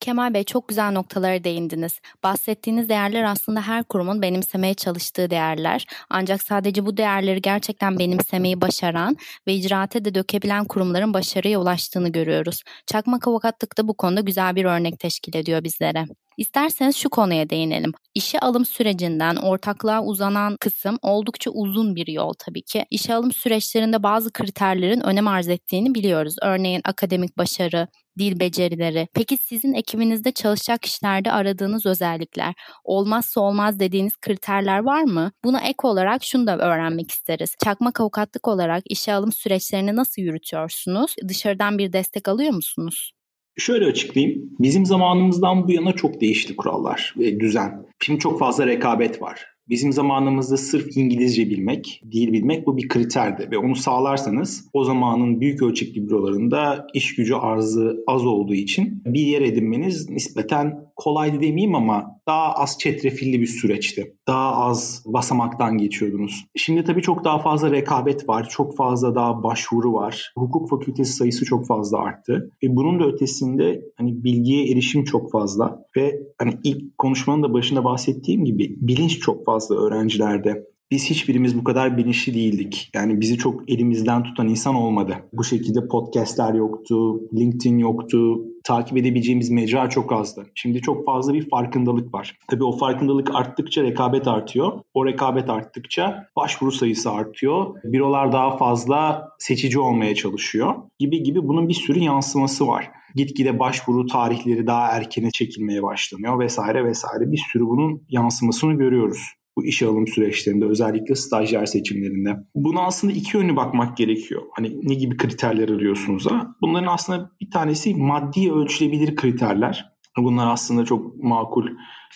Kemal 0.00 0.34
Bey 0.34 0.44
çok 0.44 0.68
güzel 0.68 0.92
noktalara 0.92 1.44
değindiniz. 1.44 2.00
Bahsettiğiniz 2.22 2.88
değerler 2.88 3.24
aslında 3.24 3.62
her 3.62 3.84
kurumun 3.84 4.22
benimsemeye 4.22 4.74
çalıştığı 4.74 5.30
değerler. 5.30 5.86
Ancak 6.10 6.42
sadece 6.42 6.86
bu 6.86 6.96
değerleri 6.96 7.42
gerçekten 7.42 7.98
benimsemeyi 7.98 8.60
başaran 8.60 9.16
ve 9.46 9.54
icraate 9.54 10.04
de 10.04 10.14
dökebilen 10.14 10.64
kurumların 10.64 11.14
başarıya 11.14 11.60
ulaştığını 11.60 12.08
görüyoruz. 12.08 12.62
Çakmak 12.86 13.28
Avukatlık 13.28 13.78
da 13.78 13.88
bu 13.88 13.94
konuda 13.94 14.20
güzel 14.20 14.56
bir 14.56 14.64
örnek 14.64 14.98
teşkil 14.98 15.36
ediyor 15.36 15.64
bizlere. 15.64 16.04
İsterseniz 16.36 16.96
şu 16.96 17.10
konuya 17.10 17.50
değinelim. 17.50 17.92
İşe 18.14 18.40
alım 18.40 18.66
sürecinden 18.66 19.36
ortaklığa 19.36 20.02
uzanan 20.02 20.56
kısım 20.56 20.98
oldukça 21.02 21.50
uzun 21.50 21.96
bir 21.96 22.06
yol 22.06 22.32
tabii 22.38 22.62
ki. 22.62 22.86
İşe 22.90 23.14
alım 23.14 23.32
süreçlerinde 23.32 24.02
bazı 24.02 24.32
kriterlerin 24.32 25.00
önem 25.00 25.28
arz 25.28 25.48
ettiğini 25.48 25.94
biliyoruz. 25.94 26.34
Örneğin 26.42 26.80
akademik 26.84 27.38
başarı, 27.38 27.88
dil 28.18 28.40
becerileri. 28.40 29.08
Peki 29.14 29.36
sizin 29.36 29.72
ekibinizde 29.72 30.32
çalışacak 30.32 30.82
kişilerde 30.82 31.32
aradığınız 31.32 31.86
özellikler, 31.86 32.54
olmazsa 32.84 33.40
olmaz 33.40 33.80
dediğiniz 33.80 34.16
kriterler 34.16 34.78
var 34.78 35.02
mı? 35.02 35.32
Buna 35.44 35.60
ek 35.60 35.78
olarak 35.82 36.24
şunu 36.24 36.46
da 36.46 36.58
öğrenmek 36.58 37.10
isteriz. 37.10 37.54
Çakmak 37.64 38.00
avukatlık 38.00 38.48
olarak 38.48 38.82
işe 38.86 39.12
alım 39.12 39.32
süreçlerini 39.32 39.96
nasıl 39.96 40.22
yürütüyorsunuz? 40.22 41.14
Dışarıdan 41.28 41.78
bir 41.78 41.92
destek 41.92 42.28
alıyor 42.28 42.52
musunuz? 42.52 43.12
Şöyle 43.58 43.86
açıklayayım. 43.86 44.50
Bizim 44.58 44.86
zamanımızdan 44.86 45.68
bu 45.68 45.72
yana 45.72 45.92
çok 45.92 46.20
değişti 46.20 46.56
kurallar 46.56 47.14
ve 47.18 47.40
düzen. 47.40 47.86
Şimdi 48.02 48.20
çok 48.20 48.38
fazla 48.38 48.66
rekabet 48.66 49.22
var. 49.22 49.53
Bizim 49.68 49.92
zamanımızda 49.92 50.56
sırf 50.56 50.96
İngilizce 50.96 51.50
bilmek, 51.50 52.02
dil 52.12 52.32
bilmek 52.32 52.66
bu 52.66 52.76
bir 52.76 52.88
kriterdi 52.88 53.48
ve 53.50 53.58
onu 53.58 53.76
sağlarsanız 53.76 54.68
o 54.72 54.84
zamanın 54.84 55.40
büyük 55.40 55.62
ölçekli 55.62 56.06
bürolarında 56.06 56.86
iş 56.94 57.14
gücü 57.14 57.34
arzı 57.34 58.04
az 58.06 58.26
olduğu 58.26 58.54
için 58.54 59.02
bir 59.04 59.20
yer 59.20 59.42
edinmeniz 59.42 60.10
nispeten 60.10 60.84
kolaydı 60.96 61.40
demeyeyim 61.40 61.74
ama 61.74 62.20
daha 62.26 62.52
az 62.52 62.78
çetrefilli 62.78 63.40
bir 63.40 63.46
süreçti. 63.46 64.16
Daha 64.26 64.54
az 64.54 65.04
basamaktan 65.06 65.78
geçiyordunuz. 65.78 66.46
Şimdi 66.56 66.84
tabii 66.84 67.02
çok 67.02 67.24
daha 67.24 67.38
fazla 67.38 67.70
rekabet 67.70 68.28
var. 68.28 68.48
Çok 68.48 68.76
fazla 68.76 69.14
daha 69.14 69.42
başvuru 69.42 69.92
var. 69.92 70.32
Hukuk 70.36 70.70
fakültesi 70.70 71.12
sayısı 71.12 71.44
çok 71.44 71.66
fazla 71.66 71.98
arttı. 71.98 72.50
Ve 72.62 72.76
bunun 72.76 73.00
da 73.00 73.06
ötesinde 73.06 73.82
hani 73.96 74.24
bilgiye 74.24 74.72
erişim 74.72 75.04
çok 75.04 75.30
fazla 75.32 75.84
ve 75.96 76.20
hani 76.38 76.58
ilk 76.64 76.98
konuşmanın 76.98 77.42
da 77.42 77.52
başında 77.52 77.84
bahsettiğim 77.84 78.44
gibi 78.44 78.76
bilinç 78.80 79.18
çok 79.18 79.44
fazla 79.44 79.76
öğrencilerde 79.76 80.73
biz 80.90 81.10
hiçbirimiz 81.10 81.58
bu 81.58 81.64
kadar 81.64 81.96
bilinçli 81.96 82.34
değildik. 82.34 82.90
Yani 82.94 83.20
bizi 83.20 83.38
çok 83.38 83.70
elimizden 83.70 84.22
tutan 84.22 84.48
insan 84.48 84.74
olmadı. 84.74 85.16
Bu 85.32 85.44
şekilde 85.44 85.88
podcastler 85.88 86.54
yoktu, 86.54 87.20
LinkedIn 87.36 87.78
yoktu, 87.78 88.44
takip 88.64 88.96
edebileceğimiz 88.96 89.50
mecra 89.50 89.90
çok 89.90 90.12
azdı. 90.12 90.46
Şimdi 90.54 90.80
çok 90.80 91.06
fazla 91.06 91.34
bir 91.34 91.48
farkındalık 91.48 92.14
var. 92.14 92.38
Tabii 92.50 92.64
o 92.64 92.76
farkındalık 92.76 93.34
arttıkça 93.34 93.82
rekabet 93.82 94.28
artıyor. 94.28 94.80
O 94.94 95.06
rekabet 95.06 95.50
arttıkça 95.50 96.26
başvuru 96.36 96.72
sayısı 96.72 97.10
artıyor. 97.10 97.74
Bürolar 97.84 98.32
daha 98.32 98.56
fazla 98.56 99.28
seçici 99.38 99.78
olmaya 99.78 100.14
çalışıyor 100.14 100.74
gibi 100.98 101.22
gibi 101.22 101.48
bunun 101.48 101.68
bir 101.68 101.74
sürü 101.74 101.98
yansıması 101.98 102.66
var. 102.66 102.90
Gitgide 103.14 103.58
başvuru 103.58 104.06
tarihleri 104.06 104.66
daha 104.66 104.88
erkene 104.88 105.30
çekilmeye 105.30 105.82
başlanıyor 105.82 106.38
vesaire 106.38 106.84
vesaire. 106.84 107.32
Bir 107.32 107.42
sürü 107.52 107.66
bunun 107.66 108.02
yansımasını 108.08 108.74
görüyoruz 108.74 109.34
bu 109.56 109.64
işe 109.64 109.86
alım 109.86 110.06
süreçlerinde 110.06 110.64
özellikle 110.64 111.14
stajyer 111.14 111.66
seçimlerinde. 111.66 112.36
Buna 112.54 112.80
aslında 112.80 113.12
iki 113.12 113.36
yönlü 113.36 113.56
bakmak 113.56 113.96
gerekiyor. 113.96 114.42
Hani 114.56 114.88
ne 114.88 114.94
gibi 114.94 115.16
kriterler 115.16 115.68
arıyorsunuz 115.68 116.26
ha? 116.30 116.54
Bunların 116.62 116.86
aslında 116.86 117.30
bir 117.40 117.50
tanesi 117.50 117.94
maddi 117.94 118.52
ölçülebilir 118.52 119.16
kriterler. 119.16 119.94
Bunlar 120.18 120.52
aslında 120.52 120.84
çok 120.84 121.16
makul. 121.16 121.66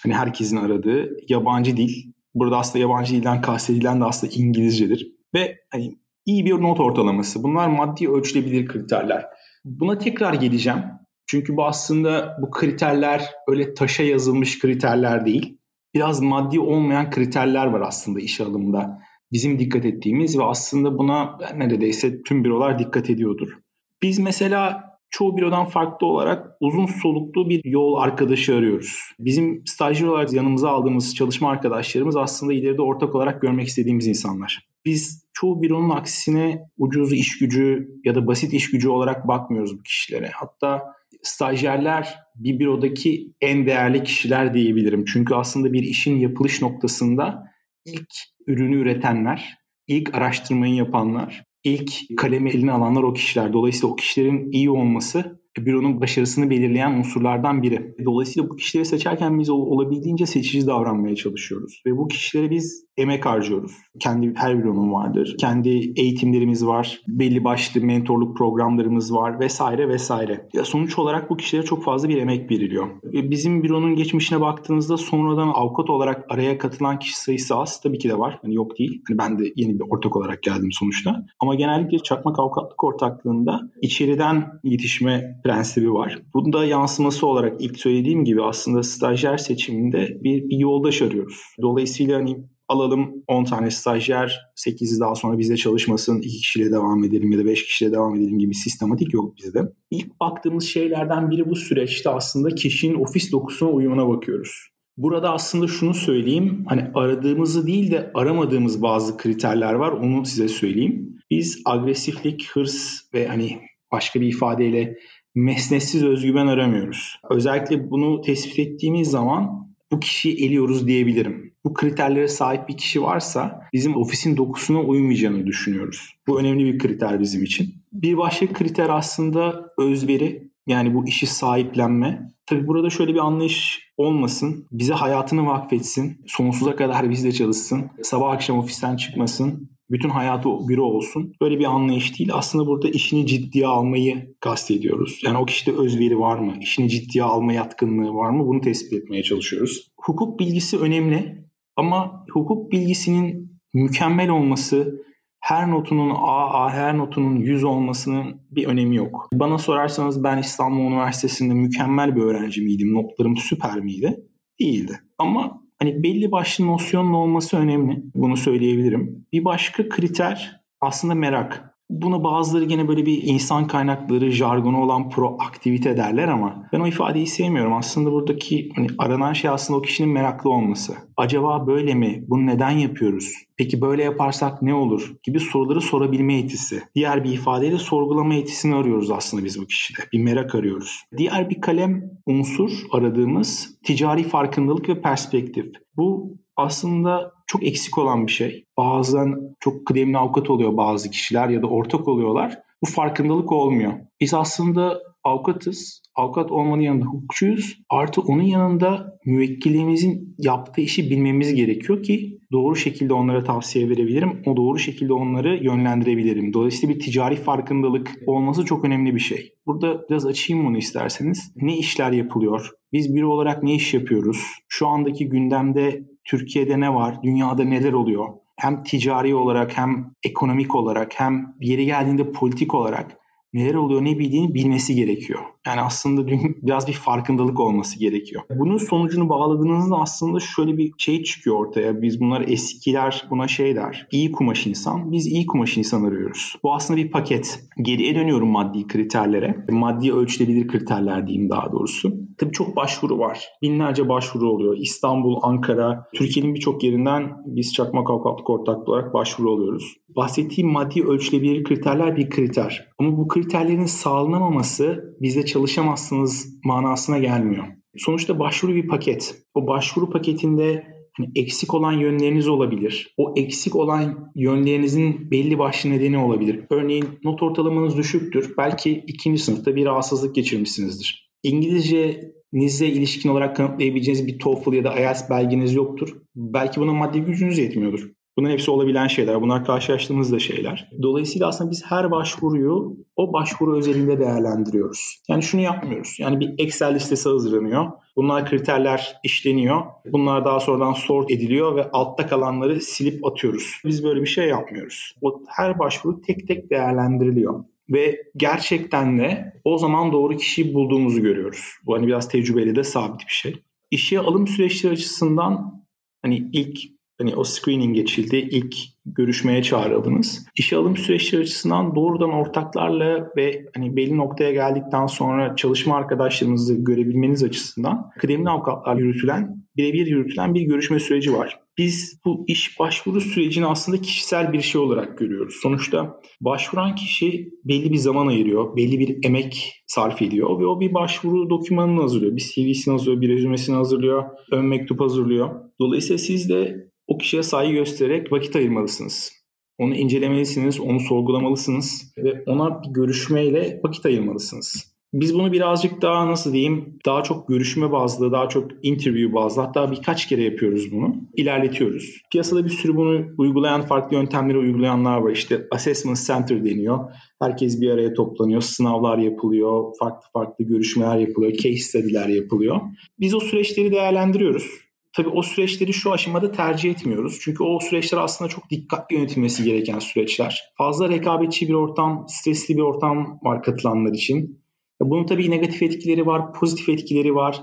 Hani 0.03 0.15
herkesin 0.15 0.57
aradığı 0.57 1.17
yabancı 1.29 1.77
dil. 1.77 2.13
Burada 2.35 2.59
aslında 2.59 2.79
yabancı 2.79 3.15
dilden 3.15 3.41
kastedilen 3.41 4.01
de 4.01 4.05
aslında 4.05 4.33
İngilizcedir. 4.35 5.13
Ve 5.35 5.57
hani 5.73 5.99
iyi 6.27 6.45
bir 6.45 6.53
not 6.53 6.81
ortalaması. 6.81 7.43
Bunlar 7.43 7.69
maddi 7.69 8.09
ölçülebilir 8.09 8.67
kriterler. 8.67 9.27
Buna 9.65 9.99
tekrar 9.99 10.35
geleceğim. 10.35 10.83
Çünkü 11.27 11.57
bu 11.57 11.65
aslında 11.65 12.37
bu 12.43 12.51
kriterler 12.51 13.25
öyle 13.49 13.75
taşa 13.75 14.03
yazılmış 14.03 14.59
kriterler 14.59 15.27
değil 15.27 15.58
biraz 15.95 16.21
maddi 16.21 16.61
olmayan 16.61 17.11
kriterler 17.11 17.67
var 17.67 17.81
aslında 17.81 18.21
iş 18.21 18.41
alımında. 18.41 18.99
Bizim 19.33 19.59
dikkat 19.59 19.85
ettiğimiz 19.85 20.39
ve 20.39 20.45
aslında 20.45 20.99
buna 20.99 21.39
neredeyse 21.57 22.23
tüm 22.23 22.45
bürolar 22.45 22.79
dikkat 22.79 23.11
ediyordur. 23.11 23.59
Biz 24.03 24.19
mesela 24.19 24.88
çoğu 25.11 25.37
bürodan 25.37 25.67
farklı 25.67 26.07
olarak 26.07 26.47
uzun 26.61 26.87
soluklu 26.87 27.49
bir 27.49 27.65
yol 27.65 27.97
arkadaşı 27.97 28.55
arıyoruz. 28.55 28.99
Bizim 29.19 29.63
stajyer 29.67 30.09
olarak 30.09 30.33
yanımıza 30.33 30.71
aldığımız 30.71 31.15
çalışma 31.15 31.51
arkadaşlarımız 31.51 32.17
aslında 32.17 32.53
ileride 32.53 32.83
ortak 32.83 33.15
olarak 33.15 33.43
görmek 33.43 33.69
istediğimiz 33.69 34.07
insanlar. 34.07 34.69
Biz 34.85 35.29
çoğu 35.33 35.63
büronun 35.63 35.91
aksine 35.91 36.63
ucuz 36.79 37.13
iş 37.13 37.39
gücü 37.39 37.89
ya 38.05 38.15
da 38.15 38.27
basit 38.27 38.53
iş 38.53 38.71
gücü 38.71 38.89
olarak 38.89 39.29
bakmıyoruz 39.29 39.79
bu 39.79 39.83
kişilere. 39.83 40.31
Hatta 40.35 40.83
stajyerler 41.23 42.19
bir 42.35 42.59
bürodaki 42.59 43.33
en 43.41 43.67
değerli 43.67 44.03
kişiler 44.03 44.55
diyebilirim. 44.55 45.05
Çünkü 45.05 45.35
aslında 45.35 45.73
bir 45.73 45.83
işin 45.83 46.19
yapılış 46.19 46.63
noktasında 46.63 47.45
ilk 47.85 48.09
ürünü 48.47 48.77
üretenler, 48.77 49.59
ilk 49.87 50.15
araştırmayı 50.15 50.75
yapanlar, 50.75 51.45
ilk 51.65 51.93
kalemi 52.17 52.51
eline 52.51 52.73
alanlar 52.73 53.03
o 53.03 53.13
kişiler. 53.13 53.53
Dolayısıyla 53.53 53.89
o 53.89 53.97
kişilerin 53.97 54.53
iyi 54.53 54.71
olması 54.71 55.41
büronun 55.59 56.01
başarısını 56.01 56.51
belirleyen 56.51 56.99
unsurlardan 56.99 57.63
biri. 57.63 57.95
Dolayısıyla 58.05 58.49
bu 58.49 58.57
kişileri 58.57 58.85
seçerken 58.85 59.39
biz 59.39 59.51
olabildiğince 59.51 60.27
seçici 60.27 60.67
davranmaya 60.67 61.17
çalışıyoruz. 61.17 61.83
Ve 61.87 61.97
bu 61.97 62.09
kişilere 62.09 62.51
biz 62.51 62.89
emek 62.97 63.27
harcıyoruz. 63.27 63.73
Kendi 64.01 64.33
her 64.37 64.59
büronun 64.59 64.93
vardır. 64.93 65.37
Kendi 65.41 65.93
eğitimlerimiz 65.97 66.67
var. 66.67 67.01
Belli 67.09 67.45
başlı 67.45 67.81
mentorluk 67.81 68.37
programlarımız 68.37 69.15
var 69.15 69.41
vesaire 69.41 69.89
vesaire. 69.89 70.49
Ya 70.55 70.65
sonuç 70.65 70.99
olarak 70.99 71.31
bu 71.31 71.37
kişilere 71.37 71.65
çok 71.65 71.85
fazla 71.85 72.09
bir 72.09 72.17
emek 72.17 72.51
veriliyor. 72.51 72.89
Bizim 73.05 73.63
büronun 73.63 73.97
geçmişine 73.97 74.41
baktığınızda 74.41 74.97
sonradan 74.97 75.49
avukat 75.49 75.91
olarak 75.91 76.25
araya 76.29 76.59
katılan 76.59 76.99
kişi 76.99 77.21
sayısı 77.21 77.57
az. 77.57 77.81
Tabii 77.81 77.99
ki 77.99 78.09
de 78.09 78.19
var. 78.19 78.39
Hani 78.43 78.55
yok 78.55 78.79
değil. 78.79 79.03
Hani 79.09 79.19
ben 79.19 79.39
de 79.39 79.53
yeni 79.57 79.75
bir 79.75 79.85
ortak 79.91 80.17
olarak 80.17 80.43
geldim 80.43 80.73
sonuçta. 80.73 81.27
Ama 81.41 81.55
genellikle 81.55 81.99
çakmak 81.99 82.39
avukatlık 82.39 82.85
ortaklığında 82.85 83.61
içeriden 83.83 84.45
yetişme 84.65 85.38
prensibi 85.45 85.93
var. 85.93 86.23
Bunda 86.35 86.65
yansıması 86.65 87.27
olarak 87.27 87.61
ilk 87.61 87.79
söylediğim 87.79 88.25
gibi 88.25 88.43
aslında 88.43 88.83
stajyer 88.83 89.39
seçiminde 89.39 90.19
bir, 90.25 90.49
bir 90.49 90.59
yoldaş 90.59 91.03
arıyoruz. 91.03 91.43
Dolayısıyla 91.63 92.19
hani 92.19 92.37
alalım 92.69 93.25
10 93.29 93.45
tane 93.45 93.71
stajyer, 93.71 94.41
8'i 94.57 95.01
daha 95.01 95.15
sonra 95.15 95.39
bizde 95.39 95.57
çalışmasın, 95.57 96.19
2 96.19 96.29
kişiyle 96.29 96.71
devam 96.71 97.05
edelim 97.05 97.33
ya 97.33 97.39
da 97.39 97.45
5 97.45 97.65
kişiyle 97.65 97.93
devam 97.93 98.15
edelim 98.15 98.39
gibi 98.39 98.55
sistematik 98.55 99.15
yok 99.15 99.37
bizde. 99.37 99.61
İlk 99.91 100.21
baktığımız 100.21 100.65
şeylerden 100.65 101.31
biri 101.31 101.51
bu 101.51 101.57
süreçte 101.57 102.11
aslında 102.11 102.55
kişinin 102.55 102.95
ofis 102.95 103.33
dokusuna 103.33 103.71
uyumuna 103.71 104.09
bakıyoruz. 104.09 104.69
Burada 104.97 105.33
aslında 105.33 105.67
şunu 105.67 105.95
söyleyeyim, 105.95 106.65
hani 106.69 106.91
aradığımızı 106.95 107.67
değil 107.67 107.91
de 107.91 108.11
aramadığımız 108.15 108.83
bazı 108.83 109.17
kriterler 109.17 109.73
var, 109.75 109.93
onu 109.93 110.27
size 110.27 110.49
söyleyeyim. 110.49 111.19
Biz 111.31 111.63
agresiflik, 111.65 112.51
hırs 112.51 113.01
ve 113.15 113.29
hani 113.29 113.61
başka 113.93 114.21
bir 114.21 114.27
ifadeyle 114.27 114.99
mesnetsiz 115.39 116.05
özgüven 116.05 116.47
aramıyoruz. 116.47 117.21
Özellikle 117.31 117.91
bunu 117.91 118.21
tespit 118.21 118.59
ettiğimiz 118.59 119.11
zaman 119.11 119.69
bu 119.93 120.01
kişiyi 120.01 120.47
eliyoruz 120.47 120.87
diyebilirim. 120.87 121.53
Bu 121.65 121.75
kriterlere 121.75 122.29
sahip 122.29 122.69
bir 122.69 122.77
kişi 122.77 123.03
varsa 123.03 123.63
bizim 123.73 123.97
ofisin 123.97 124.37
dokusuna 124.37 124.81
uymayacağını 124.81 125.47
düşünüyoruz. 125.47 126.15
Bu 126.27 126.41
önemli 126.41 126.65
bir 126.65 126.79
kriter 126.79 127.21
bizim 127.21 127.43
için. 127.43 127.75
Bir 127.93 128.17
başka 128.17 128.53
kriter 128.53 128.89
aslında 128.89 129.73
özveri. 129.79 130.49
Yani 130.67 130.95
bu 130.95 131.09
işi 131.09 131.27
sahiplenme. 131.27 132.33
Tabi 132.47 132.67
burada 132.67 132.91
şöyle 132.91 133.15
bir 133.15 133.19
anlayış 133.19 133.81
olmasın. 133.97 134.67
Bize 134.73 134.95
hayatını 134.95 135.47
vakfetsin. 135.47 136.25
Sonsuza 136.27 136.77
kadar 136.77 137.11
bizde 137.11 137.33
çalışsın. 137.33 137.91
Sabah 138.03 138.33
akşam 138.33 138.59
ofisten 138.59 138.97
çıkmasın 138.97 139.71
bütün 139.91 140.09
hayatı 140.09 140.49
büro 140.69 140.83
olsun. 140.85 141.33
Böyle 141.41 141.59
bir 141.59 141.65
anlayış 141.65 142.19
değil. 142.19 142.31
Aslında 142.33 142.67
burada 142.67 142.89
işini 142.89 143.27
ciddiye 143.27 143.67
almayı 143.67 144.35
kastediyoruz. 144.41 145.21
Yani 145.25 145.39
o 145.39 145.47
kişide 145.47 145.73
özveri 145.73 146.19
var 146.19 146.39
mı? 146.39 146.55
İşini 146.61 146.89
ciddiye 146.89 147.25
alma 147.25 147.53
yatkınlığı 147.53 148.15
var 148.15 148.31
mı? 148.31 148.47
Bunu 148.47 148.61
tespit 148.61 148.93
etmeye 148.93 149.23
çalışıyoruz. 149.23 149.91
Hukuk 150.01 150.41
bilgisi 150.41 150.79
önemli 150.79 151.45
ama 151.77 152.25
hukuk 152.33 152.73
bilgisinin 152.73 153.61
mükemmel 153.75 154.29
olması 154.29 155.09
her 155.41 155.71
notunun 155.71 156.11
A, 156.11 156.65
A 156.65 156.71
her 156.73 156.99
notunun 156.99 157.37
100 157.37 157.65
olmasının 157.65 158.41
bir 158.51 158.67
önemi 158.67 158.97
yok. 158.97 159.29
Bana 159.33 159.59
sorarsanız 159.59 160.25
ben 160.25 160.39
İstanbul 160.39 160.93
Üniversitesi'nde 160.93 161.55
mükemmel 161.55 162.17
bir 162.17 162.23
öğrenci 162.23 162.63
miydim? 162.63 162.95
Notlarım 162.95 163.37
süper 163.37 163.81
miydi? 163.81 164.21
Değildi. 164.61 165.01
Ama 165.19 165.63
Hani 165.79 166.03
belli 166.03 166.33
başlı 166.33 166.67
nosyonun 166.67 167.13
olması 167.13 167.57
önemli. 167.57 168.03
Bunu 168.15 168.37
söyleyebilirim. 168.37 169.27
Bir 169.33 169.45
başka 169.45 169.89
kriter 169.89 170.61
aslında 170.81 171.15
merak. 171.15 171.78
Bunu 171.91 172.25
bazıları 172.25 172.65
gene 172.65 172.89
böyle 172.89 173.07
bir 173.07 173.23
insan 173.23 173.67
kaynakları 173.67 174.31
jargonu 174.31 174.83
olan 174.83 175.11
proaktivite 175.11 175.97
derler 175.97 176.29
ama 176.29 176.69
ben 176.73 176.81
o 176.81 176.87
ifadeyi 176.87 177.27
sevmiyorum. 177.27 177.75
Aslında 177.75 178.13
buradaki 178.13 178.71
hani 178.77 178.87
aranan 178.99 179.33
şey 179.33 179.51
aslında 179.51 179.79
o 179.79 179.83
kişinin 179.83 180.13
meraklı 180.13 180.51
olması. 180.51 180.95
Acaba 181.17 181.67
böyle 181.67 181.95
mi? 181.95 182.25
Bunu 182.29 182.47
neden 182.47 182.71
yapıyoruz? 182.71 183.33
Peki 183.57 183.81
böyle 183.81 184.03
yaparsak 184.03 184.63
ne 184.63 184.75
olur? 184.75 185.15
Gibi 185.23 185.41
soruları 185.41 185.81
sorabilme 185.81 186.35
yetisi. 186.35 186.83
Diğer 186.95 187.25
bir 187.25 187.33
ifadeyle 187.33 187.79
sorgulama 187.79 188.35
yetisini 188.35 188.75
arıyoruz 188.75 189.11
aslında 189.11 189.45
biz 189.45 189.61
bu 189.61 189.67
kişide. 189.67 190.03
Bir 190.13 190.23
merak 190.23 190.55
arıyoruz. 190.55 191.03
Diğer 191.17 191.51
bir 191.51 191.61
kalem 191.61 192.11
unsur 192.27 192.71
aradığımız 192.93 193.79
ticari 193.85 194.23
farkındalık 194.23 194.89
ve 194.89 195.01
perspektif. 195.01 195.67
Bu 195.97 196.39
aslında 196.57 197.38
çok 197.49 197.67
eksik 197.67 197.99
olan 197.99 198.27
bir 198.27 198.33
şey. 198.33 198.65
Bazen 198.77 199.35
çok 199.61 199.87
kıdemli 199.87 200.19
avukat 200.19 200.51
oluyor 200.51 200.77
bazı 200.77 201.11
kişiler 201.11 201.49
ya 201.49 201.63
da 201.63 201.67
ortak 201.67 202.09
oluyorlar. 202.09 202.59
Bu 202.83 202.87
farkındalık 202.87 203.53
olmuyor. 203.53 203.93
Biz 204.21 204.35
aslında 204.35 204.99
avukatız. 205.25 206.03
Avukat 206.15 206.51
olmanın 206.53 206.83
yanında 206.83 207.05
hukukçuyuz. 207.05 207.79
Artı 207.91 208.21
onun 208.21 208.43
yanında 208.43 209.19
müvekkilimizin 209.25 210.35
yaptığı 210.39 210.81
işi 210.81 211.11
bilmemiz 211.11 211.55
gerekiyor 211.55 212.03
ki 212.03 212.39
doğru 212.53 212.77
şekilde 212.77 213.13
onlara 213.15 213.45
tavsiye 213.45 213.89
verebilirim. 213.89 214.43
O 214.47 214.57
doğru 214.57 214.79
şekilde 214.79 215.13
onları 215.13 215.65
yönlendirebilirim. 215.65 216.53
Dolayısıyla 216.53 216.95
bir 216.95 217.01
ticari 217.01 217.37
farkındalık 217.37 218.15
olması 218.27 218.65
çok 218.65 218.85
önemli 218.85 219.15
bir 219.15 219.21
şey. 219.21 219.53
Burada 219.67 220.09
biraz 220.11 220.27
açayım 220.27 220.67
bunu 220.67 220.79
isterseniz. 220.79 221.53
Ne 221.57 221.77
işler 221.77 222.13
yapılıyor? 222.13 222.71
Biz 222.93 223.15
biri 223.15 223.27
olarak 223.27 223.63
ne 223.63 223.75
iş 223.75 223.95
yapıyoruz? 223.95 224.39
Şu 224.69 224.87
andaki 224.87 225.29
gündemde 225.29 226.03
Türkiye'de 226.29 226.81
ne 226.81 226.95
var? 226.95 227.23
Dünyada 227.23 227.65
neler 227.65 227.93
oluyor? 227.93 228.29
Hem 228.57 228.83
ticari 228.83 229.35
olarak 229.35 229.79
hem 229.79 230.11
ekonomik 230.23 230.75
olarak 230.75 231.21
hem 231.21 231.55
yeri 231.61 231.87
geldiğinde 231.87 232.33
politik 232.33 232.75
olarak 232.75 233.17
neler 233.53 233.75
oluyor 233.75 234.05
ne 234.05 234.19
bildiğini 234.19 234.55
bilmesi 234.55 234.95
gerekiyor. 234.95 235.41
Yani 235.67 235.81
aslında 235.81 236.27
biraz 236.63 236.89
bir 236.89 236.93
farkındalık 236.93 237.61
olması 237.61 237.99
gerekiyor. 237.99 238.43
Bunun 238.51 238.77
sonucunu 238.77 239.29
bağladığınızda 239.29 239.97
aslında 239.97 240.41
şöyle 240.41 240.77
bir 240.77 240.93
şey 240.99 241.23
çıkıyor 241.23 241.57
ortaya. 241.57 242.03
Biz 242.03 242.21
bunlar 242.21 242.49
eskiler 242.49 243.27
buna 243.31 243.49
şey 243.49 243.77
der. 243.77 244.07
İyi 244.13 244.33
kumaş 244.33 244.67
insan. 244.67 245.13
Biz 245.13 245.27
iyi 245.27 245.47
kumaş 245.47 245.77
insan 245.77 246.05
arıyoruz. 246.05 246.57
Bu 246.63 246.75
aslında 246.75 247.01
bir 247.01 247.11
paket. 247.11 247.61
Geriye 247.83 248.15
dönüyorum 248.15 248.49
maddi 248.49 248.87
kriterlere. 248.87 249.65
Maddi 249.71 250.13
ölçülebilir 250.13 250.69
kriterler 250.69 251.27
diyeyim 251.27 251.51
daha 251.51 251.73
doğrusu. 251.73 252.29
Tabii 252.39 252.53
çok 252.53 252.77
başvuru 252.77 253.19
var. 253.19 253.45
Binlerce 253.63 254.09
başvuru 254.09 254.51
oluyor. 254.51 254.77
İstanbul, 254.77 255.37
Ankara, 255.43 256.09
Türkiye'nin 256.15 256.55
birçok 256.55 256.85
yerinden 256.85 257.33
biz 257.47 257.75
Çakmak 257.75 258.11
Avukatlık 258.11 258.51
Ortaklığı 258.51 258.93
olarak 258.93 259.15
başvuru 259.15 259.51
oluyoruz. 259.51 259.97
Bahsettiğim 260.17 260.71
maddi 260.71 261.05
ölçülebilir 261.05 261.65
kriterler 261.65 262.17
bir 262.17 262.31
kriter. 262.31 262.89
Ama 262.99 263.17
bu 263.17 263.29
kriterlerin 263.43 263.87
sağlanamaması 263.87 265.17
bizde 265.21 265.47
çalışamazsınız 265.47 266.47
manasına 266.65 267.19
gelmiyor. 267.19 267.65
Sonuçta 267.97 268.39
başvuru 268.39 268.75
bir 268.75 268.89
paket. 268.89 269.35
O 269.55 269.67
başvuru 269.67 270.11
paketinde 270.11 270.85
hani 271.17 271.29
eksik 271.35 271.75
olan 271.75 271.93
yönleriniz 271.93 272.49
olabilir. 272.49 273.15
O 273.17 273.35
eksik 273.37 273.77
olan 273.77 274.33
yönlerinizin 274.37 275.31
belli 275.31 275.59
başlı 275.59 275.91
nedeni 275.91 276.19
olabilir. 276.19 276.61
Örneğin 276.71 277.05
not 277.25 277.43
ortalamanız 277.43 277.97
düşüktür. 277.97 278.55
Belki 278.59 279.05
ikinci 279.07 279.43
sınıfta 279.43 279.77
bir 279.77 279.87
rahatsızlık 279.87 280.35
geçirmişsinizdir. 280.35 281.31
İngilizcenizle 281.43 282.87
ilişkin 282.87 283.29
olarak 283.29 283.57
kanıtlayabileceğiniz 283.57 284.27
bir 284.27 284.39
TOEFL 284.39 284.73
ya 284.73 284.85
da 284.85 284.99
IELTS 284.99 285.31
belgeniz 285.31 285.75
yoktur. 285.75 286.17
Belki 286.37 286.81
buna 286.81 286.93
maddi 286.93 287.21
gücünüz 287.21 287.59
yetmiyordur. 287.59 288.11
Bunların 288.39 288.53
hepsi 288.53 288.71
olabilen 288.71 289.07
şeyler. 289.07 289.43
Bunlar 289.43 289.65
karşılaştığımız 289.65 290.33
da 290.33 290.39
şeyler. 290.39 290.91
Dolayısıyla 291.03 291.49
aslında 291.49 291.71
biz 291.71 291.85
her 291.87 292.11
başvuruyu 292.11 292.97
o 293.17 293.33
başvuru 293.33 293.77
özelinde 293.77 294.21
değerlendiriyoruz. 294.21 295.23
Yani 295.29 295.43
şunu 295.43 295.61
yapmıyoruz. 295.61 296.17
Yani 296.19 296.41
bir 296.41 296.55
Excel 296.59 296.95
listesi 296.95 297.29
hazırlanıyor. 297.29 297.87
Bunlar 298.17 298.47
kriterler 298.47 299.17
işleniyor. 299.25 299.83
Bunlar 300.13 300.45
daha 300.45 300.61
sonradan 300.61 300.93
sort 300.93 301.31
ediliyor 301.31 301.77
ve 301.77 301.91
altta 301.91 302.27
kalanları 302.27 302.81
silip 302.81 303.27
atıyoruz. 303.27 303.81
Biz 303.85 304.05
böyle 304.05 304.21
bir 304.21 304.27
şey 304.27 304.49
yapmıyoruz. 304.49 305.15
O 305.23 305.43
her 305.49 305.79
başvuru 305.79 306.21
tek 306.21 306.49
tek 306.49 306.71
değerlendiriliyor 306.71 307.65
ve 307.91 308.23
gerçekten 308.37 309.19
de 309.19 309.53
o 309.65 309.79
zaman 309.79 310.13
doğru 310.13 310.37
kişiyi 310.37 310.75
bulduğumuzu 310.75 311.23
görüyoruz. 311.23 311.75
Bu 311.87 311.95
hani 311.95 312.07
biraz 312.07 312.29
tecrübeli 312.29 312.77
de 312.77 312.85
sabit 312.85 313.21
bir 313.21 313.33
şey. 313.33 313.63
İşe 313.91 314.21
alım 314.21 314.47
süreçleri 314.47 314.93
açısından 314.93 315.85
hani 316.23 316.51
ilk 316.53 316.98
hani 317.19 317.37
o 317.37 317.45
screening 317.45 317.95
geçildi. 317.95 318.37
ilk 318.37 318.77
görüşmeye 319.07 319.63
çağrıldınız. 319.63 320.47
İşe 320.57 320.77
alım 320.77 320.97
süreçleri 320.97 321.43
açısından 321.43 321.95
doğrudan 321.95 322.31
ortaklarla 322.31 323.31
ve 323.37 323.67
hani 323.75 323.97
belli 323.97 324.17
noktaya 324.17 324.53
geldikten 324.53 325.07
sonra 325.07 325.57
çalışma 325.57 325.97
arkadaşlarınızı 325.97 326.75
görebilmeniz 326.75 327.45
açısından 327.45 328.11
kıdemli 328.19 328.51
avukatlar 328.51 328.97
yürütülen, 328.97 329.65
birebir 329.77 330.07
yürütülen 330.07 330.55
bir 330.55 330.63
görüşme 330.63 331.01
süreci 331.01 331.33
var. 331.33 331.61
Biz 331.79 332.21
bu 332.25 332.45
iş 332.49 332.81
başvuru 332.81 333.21
sürecini 333.21 333.67
aslında 333.67 334.01
kişisel 334.01 334.53
bir 334.53 334.61
şey 334.61 334.81
olarak 334.81 335.19
görüyoruz. 335.19 335.55
Sonuçta 335.63 336.21
başvuran 336.41 336.95
kişi 336.95 337.51
belli 337.65 337.93
bir 337.93 337.97
zaman 337.97 338.27
ayırıyor, 338.27 338.77
belli 338.77 339.01
bir 339.01 339.27
emek 339.27 339.83
sarf 339.87 340.23
ediyor 340.23 340.61
ve 340.61 340.67
o 340.67 340.81
bir 340.81 340.95
başvuru 340.95 341.51
dokümanını 341.51 342.01
hazırlıyor. 342.01 342.37
Bir 342.37 342.41
CV'sini 342.55 342.93
hazırlıyor, 342.93 343.21
bir 343.21 343.29
rezümesini 343.29 343.77
hazırlıyor, 343.77 344.25
ön 344.53 344.65
mektup 344.65 345.01
hazırlıyor. 345.01 345.51
Dolayısıyla 345.81 346.19
siz 346.19 346.49
de 346.49 346.89
o 347.09 347.19
kişiye 347.19 347.43
saygı 347.43 347.73
göstererek 347.73 348.33
vakit 348.33 348.57
ayırmalısınız. 348.57 349.33
Onu 349.79 349.95
incelemelisiniz, 349.95 350.81
onu 350.81 351.01
sorgulamalısınız 351.01 352.13
ve 352.19 352.43
ona 352.47 352.83
bir 352.83 352.89
görüşmeyle 352.89 353.81
vakit 353.85 354.07
ayırmalısınız. 354.07 354.99
Biz 355.13 355.35
bunu 355.35 355.53
birazcık 355.53 356.03
daha 356.03 356.27
nasıl 356.27 356.53
diyeyim 356.53 356.99
daha 357.07 357.23
çok 357.23 357.49
görüşme 357.49 357.93
bazlı, 357.93 358.33
daha 358.33 358.49
çok 358.49 358.71
interview 358.83 359.35
bazlı 359.35 359.63
hatta 359.63 359.91
birkaç 359.91 360.29
kere 360.29 360.43
yapıyoruz 360.43 360.93
bunu. 360.93 361.15
ilerletiyoruz. 361.37 362.23
Piyasada 362.33 362.65
bir 362.65 362.71
sürü 362.71 362.97
bunu 362.97 363.27
uygulayan 363.39 363.83
farklı 363.83 364.17
yöntemleri 364.17 364.59
uygulayanlar 364.59 365.19
var. 365.19 365.31
İşte 365.31 365.67
assessment 365.71 366.27
center 366.27 366.65
deniyor. 366.65 366.99
Herkes 367.43 367.81
bir 367.81 367.91
araya 367.91 368.15
toplanıyor, 368.15 368.61
sınavlar 368.61 369.19
yapılıyor, 369.19 369.85
farklı 369.99 370.27
farklı 370.33 370.65
görüşmeler 370.65 371.17
yapılıyor, 371.17 371.53
case 371.53 371.77
study'ler 371.77 372.29
yapılıyor. 372.29 372.81
Biz 373.21 373.35
o 373.35 373.41
süreçleri 373.41 373.93
değerlendiriyoruz 373.93 374.88
Tabii 375.19 375.29
o 375.29 375.43
süreçleri 375.43 375.93
şu 375.93 376.13
aşamada 376.13 376.53
tercih 376.53 376.91
etmiyoruz. 376.91 377.39
Çünkü 377.41 377.63
o 377.63 377.81
süreçler 377.81 378.19
aslında 378.19 378.49
çok 378.49 378.71
dikkatli 378.71 379.17
yönetilmesi 379.17 379.65
gereken 379.65 379.99
süreçler. 379.99 380.73
Fazla 380.77 381.09
rekabetçi 381.09 381.69
bir 381.69 381.73
ortam, 381.73 382.27
stresli 382.29 382.77
bir 382.77 382.83
ortam 382.83 383.39
var 383.43 383.63
katılanlar 383.63 384.13
için. 384.13 384.65
Bunun 385.01 385.27
tabii 385.27 385.51
negatif 385.51 385.83
etkileri 385.83 386.27
var, 386.27 386.53
pozitif 386.53 386.89
etkileri 386.89 387.35
var. 387.35 387.63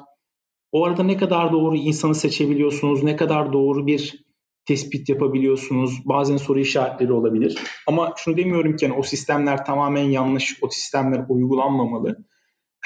O 0.71 0.85
arada 0.85 1.03
ne 1.03 1.17
kadar 1.17 1.51
doğru 1.51 1.75
insanı 1.75 2.15
seçebiliyorsunuz, 2.15 3.03
ne 3.03 3.15
kadar 3.15 3.53
doğru 3.53 3.88
bir 3.88 4.25
tespit 4.65 5.09
yapabiliyorsunuz. 5.09 6.01
Bazen 6.05 6.38
soru 6.38 6.59
işaretleri 6.59 7.13
olabilir. 7.13 7.57
Ama 7.87 8.13
şunu 8.18 8.37
demiyorum 8.37 8.75
ki 8.75 8.85
yani 8.85 8.98
o 8.98 9.03
sistemler 9.03 9.65
tamamen 9.65 10.09
yanlış, 10.09 10.57
o 10.61 10.70
sistemler 10.70 11.25
uygulanmamalı. 11.29 12.25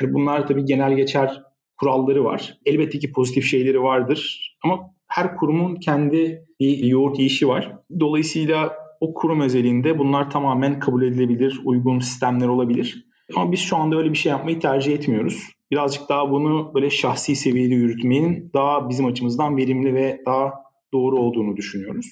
Yani 0.01 0.13
bunlar 0.13 0.47
tabii 0.47 0.65
genel 0.65 0.95
geçer 0.95 1.48
kuralları 1.79 2.23
var. 2.23 2.57
Elbette 2.65 2.99
ki 2.99 3.11
pozitif 3.11 3.45
şeyleri 3.45 3.81
vardır 3.81 4.51
ama 4.63 4.79
her 5.07 5.37
kurumun 5.37 5.75
kendi 5.75 6.45
bir 6.59 6.77
yoğurt 6.77 7.19
yiyişi 7.19 7.47
var. 7.47 7.75
Dolayısıyla 7.99 8.73
o 8.99 9.13
kurum 9.13 9.41
özelinde 9.41 9.99
bunlar 9.99 10.29
tamamen 10.29 10.79
kabul 10.79 11.01
edilebilir, 11.03 11.61
uygun 11.63 11.99
sistemler 11.99 12.47
olabilir. 12.47 13.05
Ama 13.35 13.51
biz 13.51 13.59
şu 13.59 13.77
anda 13.77 13.97
öyle 13.97 14.11
bir 14.11 14.17
şey 14.17 14.29
yapmayı 14.29 14.59
tercih 14.59 14.93
etmiyoruz. 14.93 15.43
Birazcık 15.71 16.09
daha 16.09 16.31
bunu 16.31 16.71
böyle 16.75 16.89
şahsi 16.89 17.35
seviyede 17.35 17.73
yürütmenin 17.73 18.51
daha 18.53 18.89
bizim 18.89 19.05
açımızdan 19.05 19.57
verimli 19.57 19.93
ve 19.95 20.21
daha 20.25 20.53
doğru 20.93 21.17
olduğunu 21.17 21.57
düşünüyoruz. 21.57 22.05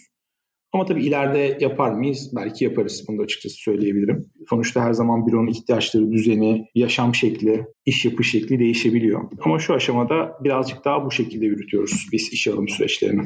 Ama 0.78 0.86
tabii 0.86 1.06
ileride 1.06 1.58
yapar 1.62 1.92
mıyız? 1.92 2.32
Belki 2.36 2.63
yaparız. 2.63 3.06
Bunu 3.08 3.18
da 3.18 3.24
açıkçası 3.24 3.56
söyleyebilirim. 3.56 4.26
Sonuçta 4.50 4.82
her 4.82 4.94
zaman 4.94 5.28
büronun 5.28 5.48
ihtiyaçları, 5.48 6.12
düzeni, 6.12 6.66
yaşam 6.76 7.16
şekli, 7.16 7.66
iş 7.86 8.06
yapış 8.06 8.32
şekli 8.32 8.60
değişebiliyor. 8.60 9.22
Ama 9.46 9.60
şu 9.60 9.74
aşamada 9.74 10.38
birazcık 10.44 10.86
daha 10.86 11.06
bu 11.06 11.12
şekilde 11.12 11.46
yürütüyoruz 11.46 12.08
biz 12.12 12.34
iş 12.34 12.48
alım 12.48 12.68
süreçlerini. 12.68 13.22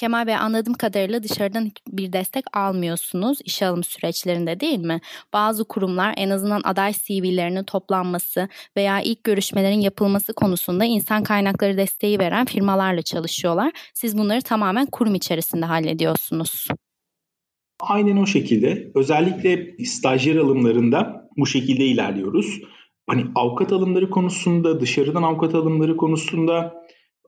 Kemal 0.00 0.26
Bey 0.26 0.36
anladığım 0.36 0.74
kadarıyla 0.74 1.22
dışarıdan 1.22 1.70
bir 1.88 2.12
destek 2.12 2.56
almıyorsunuz 2.56 3.38
işe 3.44 3.66
alım 3.66 3.84
süreçlerinde 3.84 4.60
değil 4.60 4.78
mi? 4.78 5.00
Bazı 5.32 5.64
kurumlar 5.64 6.14
en 6.16 6.30
azından 6.30 6.60
aday 6.64 6.92
CV'lerinin 6.92 7.64
toplanması 7.64 8.48
veya 8.76 9.00
ilk 9.00 9.24
görüşmelerin 9.24 9.80
yapılması 9.80 10.32
konusunda 10.32 10.84
insan 10.84 11.22
kaynakları 11.22 11.76
desteği 11.76 12.18
veren 12.18 12.44
firmalarla 12.44 13.02
çalışıyorlar. 13.02 13.72
Siz 13.94 14.18
bunları 14.18 14.42
tamamen 14.42 14.86
kurum 14.86 15.14
içerisinde 15.14 15.64
hallediyorsunuz. 15.66 16.68
Aynen 17.80 18.16
o 18.16 18.26
şekilde. 18.26 18.90
Özellikle 18.94 19.84
stajyer 19.84 20.36
alımlarında 20.36 21.28
bu 21.36 21.46
şekilde 21.46 21.84
ilerliyoruz. 21.84 22.60
Hani 23.06 23.24
avukat 23.34 23.72
alımları 23.72 24.10
konusunda, 24.10 24.80
dışarıdan 24.80 25.22
avukat 25.22 25.54
alımları 25.54 25.96
konusunda 25.96 26.80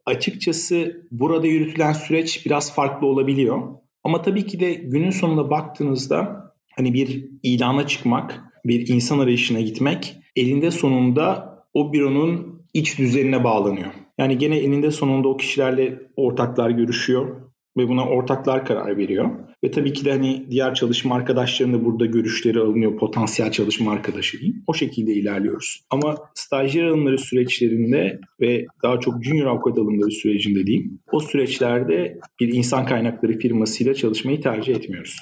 açıkçası 0.06 1.06
burada 1.10 1.46
yürütülen 1.46 1.92
süreç 1.92 2.46
biraz 2.46 2.74
farklı 2.74 3.06
olabiliyor. 3.06 3.62
Ama 4.04 4.22
tabii 4.22 4.46
ki 4.46 4.60
de 4.60 4.74
günün 4.74 5.10
sonunda 5.10 5.50
baktığınızda 5.50 6.52
hani 6.76 6.94
bir 6.94 7.28
ilana 7.42 7.86
çıkmak, 7.86 8.40
bir 8.64 8.88
insan 8.88 9.18
arayışına 9.18 9.60
gitmek 9.60 10.16
elinde 10.36 10.70
sonunda 10.70 11.52
o 11.74 11.92
büronun 11.92 12.62
iç 12.74 12.98
düzenine 12.98 13.44
bağlanıyor. 13.44 13.92
Yani 14.18 14.38
gene 14.38 14.58
eninde 14.58 14.90
sonunda 14.90 15.28
o 15.28 15.36
kişilerle 15.36 15.98
ortaklar 16.16 16.70
görüşüyor 16.70 17.42
ve 17.76 17.88
buna 17.88 18.08
ortaklar 18.08 18.64
karar 18.64 18.96
veriyor. 18.96 19.30
Ve 19.64 19.70
tabii 19.70 19.92
ki 19.92 20.04
de 20.04 20.10
hani 20.10 20.46
diğer 20.50 20.74
çalışma 20.74 21.14
arkadaşlarının 21.14 21.78
da 21.78 21.84
burada 21.84 22.06
görüşleri 22.06 22.60
alınıyor. 22.60 22.96
Potansiyel 22.96 23.52
çalışma 23.52 23.92
arkadaşı 23.92 24.38
diyeyim. 24.38 24.64
O 24.66 24.74
şekilde 24.74 25.12
ilerliyoruz. 25.12 25.82
Ama 25.90 26.16
stajyer 26.34 26.84
alımları 26.84 27.18
süreçlerinde 27.18 28.20
ve 28.40 28.66
daha 28.82 29.00
çok 29.00 29.24
junior 29.24 29.46
avukat 29.46 29.78
alımları 29.78 30.10
sürecinde 30.10 30.66
diyeyim. 30.66 30.98
O 31.12 31.20
süreçlerde 31.20 32.18
bir 32.40 32.54
insan 32.54 32.86
kaynakları 32.86 33.38
firmasıyla 33.38 33.94
çalışmayı 33.94 34.40
tercih 34.40 34.76
etmiyoruz. 34.76 35.16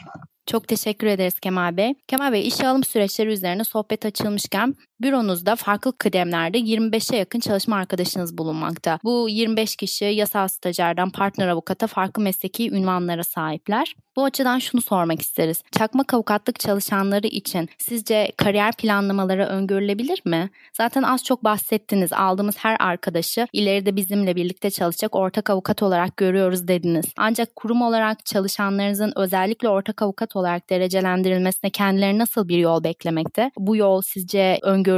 Çok 0.47 0.69
teşekkür 0.69 1.07
ederiz 1.07 1.35
Kemal 1.43 1.77
Bey. 1.77 1.95
Kemal 2.09 2.33
Bey 2.33 2.49
işe 2.49 2.67
alım 2.67 2.85
süreçleri 2.85 3.29
üzerine 3.29 3.65
sohbet 3.65 4.07
açılmışken 4.07 4.75
büronuzda 5.01 5.57
farklı 5.57 5.99
kıdemlerde 5.99 6.59
25'e 6.59 7.19
yakın 7.19 7.41
çalışma 7.41 7.77
arkadaşınız 7.77 8.39
bulunmakta. 8.39 8.99
Bu 9.05 9.29
25 9.29 9.77
kişi 9.77 10.05
yasal 10.05 10.49
stajyerden 10.49 11.11
partner 11.11 11.49
avukata 11.49 11.87
farklı 11.87 12.23
mesleki 12.23 12.71
ünvanlara 12.71 13.25
sahipler. 13.25 13.95
Bu 14.17 14.25
açıdan 14.25 14.59
şunu 14.59 14.83
sormak 14.83 15.23
isteriz. 15.23 15.63
Çakmak 15.79 16.15
avukatlık 16.15 16.61
çalışanları 16.61 17.27
için 17.27 17.69
sizce 17.79 18.33
kariyer 18.37 18.73
planlamaları 18.73 19.47
öngörülebilir 19.47 20.23
mi? 20.25 20.51
Zaten 20.77 21.03
az 21.03 21.25
çok 21.25 21.45
bahsettiniz. 21.45 22.13
Aldığımız 22.13 22.57
her 22.59 22.77
arkadaşı 22.81 23.47
ileride 23.53 23.97
bizimle 23.97 24.37
birlikte 24.37 24.71
çalışacak 24.71 25.17
ortak 25.17 25.51
avukat 25.51 25.83
olarak 25.83 26.17
görüyoruz 26.17 26.69
dediniz. 26.69 27.05
Ancak 27.17 27.57
kurum 27.57 27.83
olarak 27.83 28.27
çalışanlarınızın 28.27 29.13
özellikle 29.17 29.69
ortak 29.69 30.03
avukat 30.03 30.37
olarak 30.37 30.71
derecelendirilmesine 30.71 31.71
kendileri 31.71 32.19
nasıl 32.19 32.49
bir 32.49 32.59
yol 32.59 32.85
beklemekte? 32.85 33.51
Bu 33.59 33.77
yol 33.77 34.03
sizce 34.03 34.59
öngörülebilir 34.63 34.90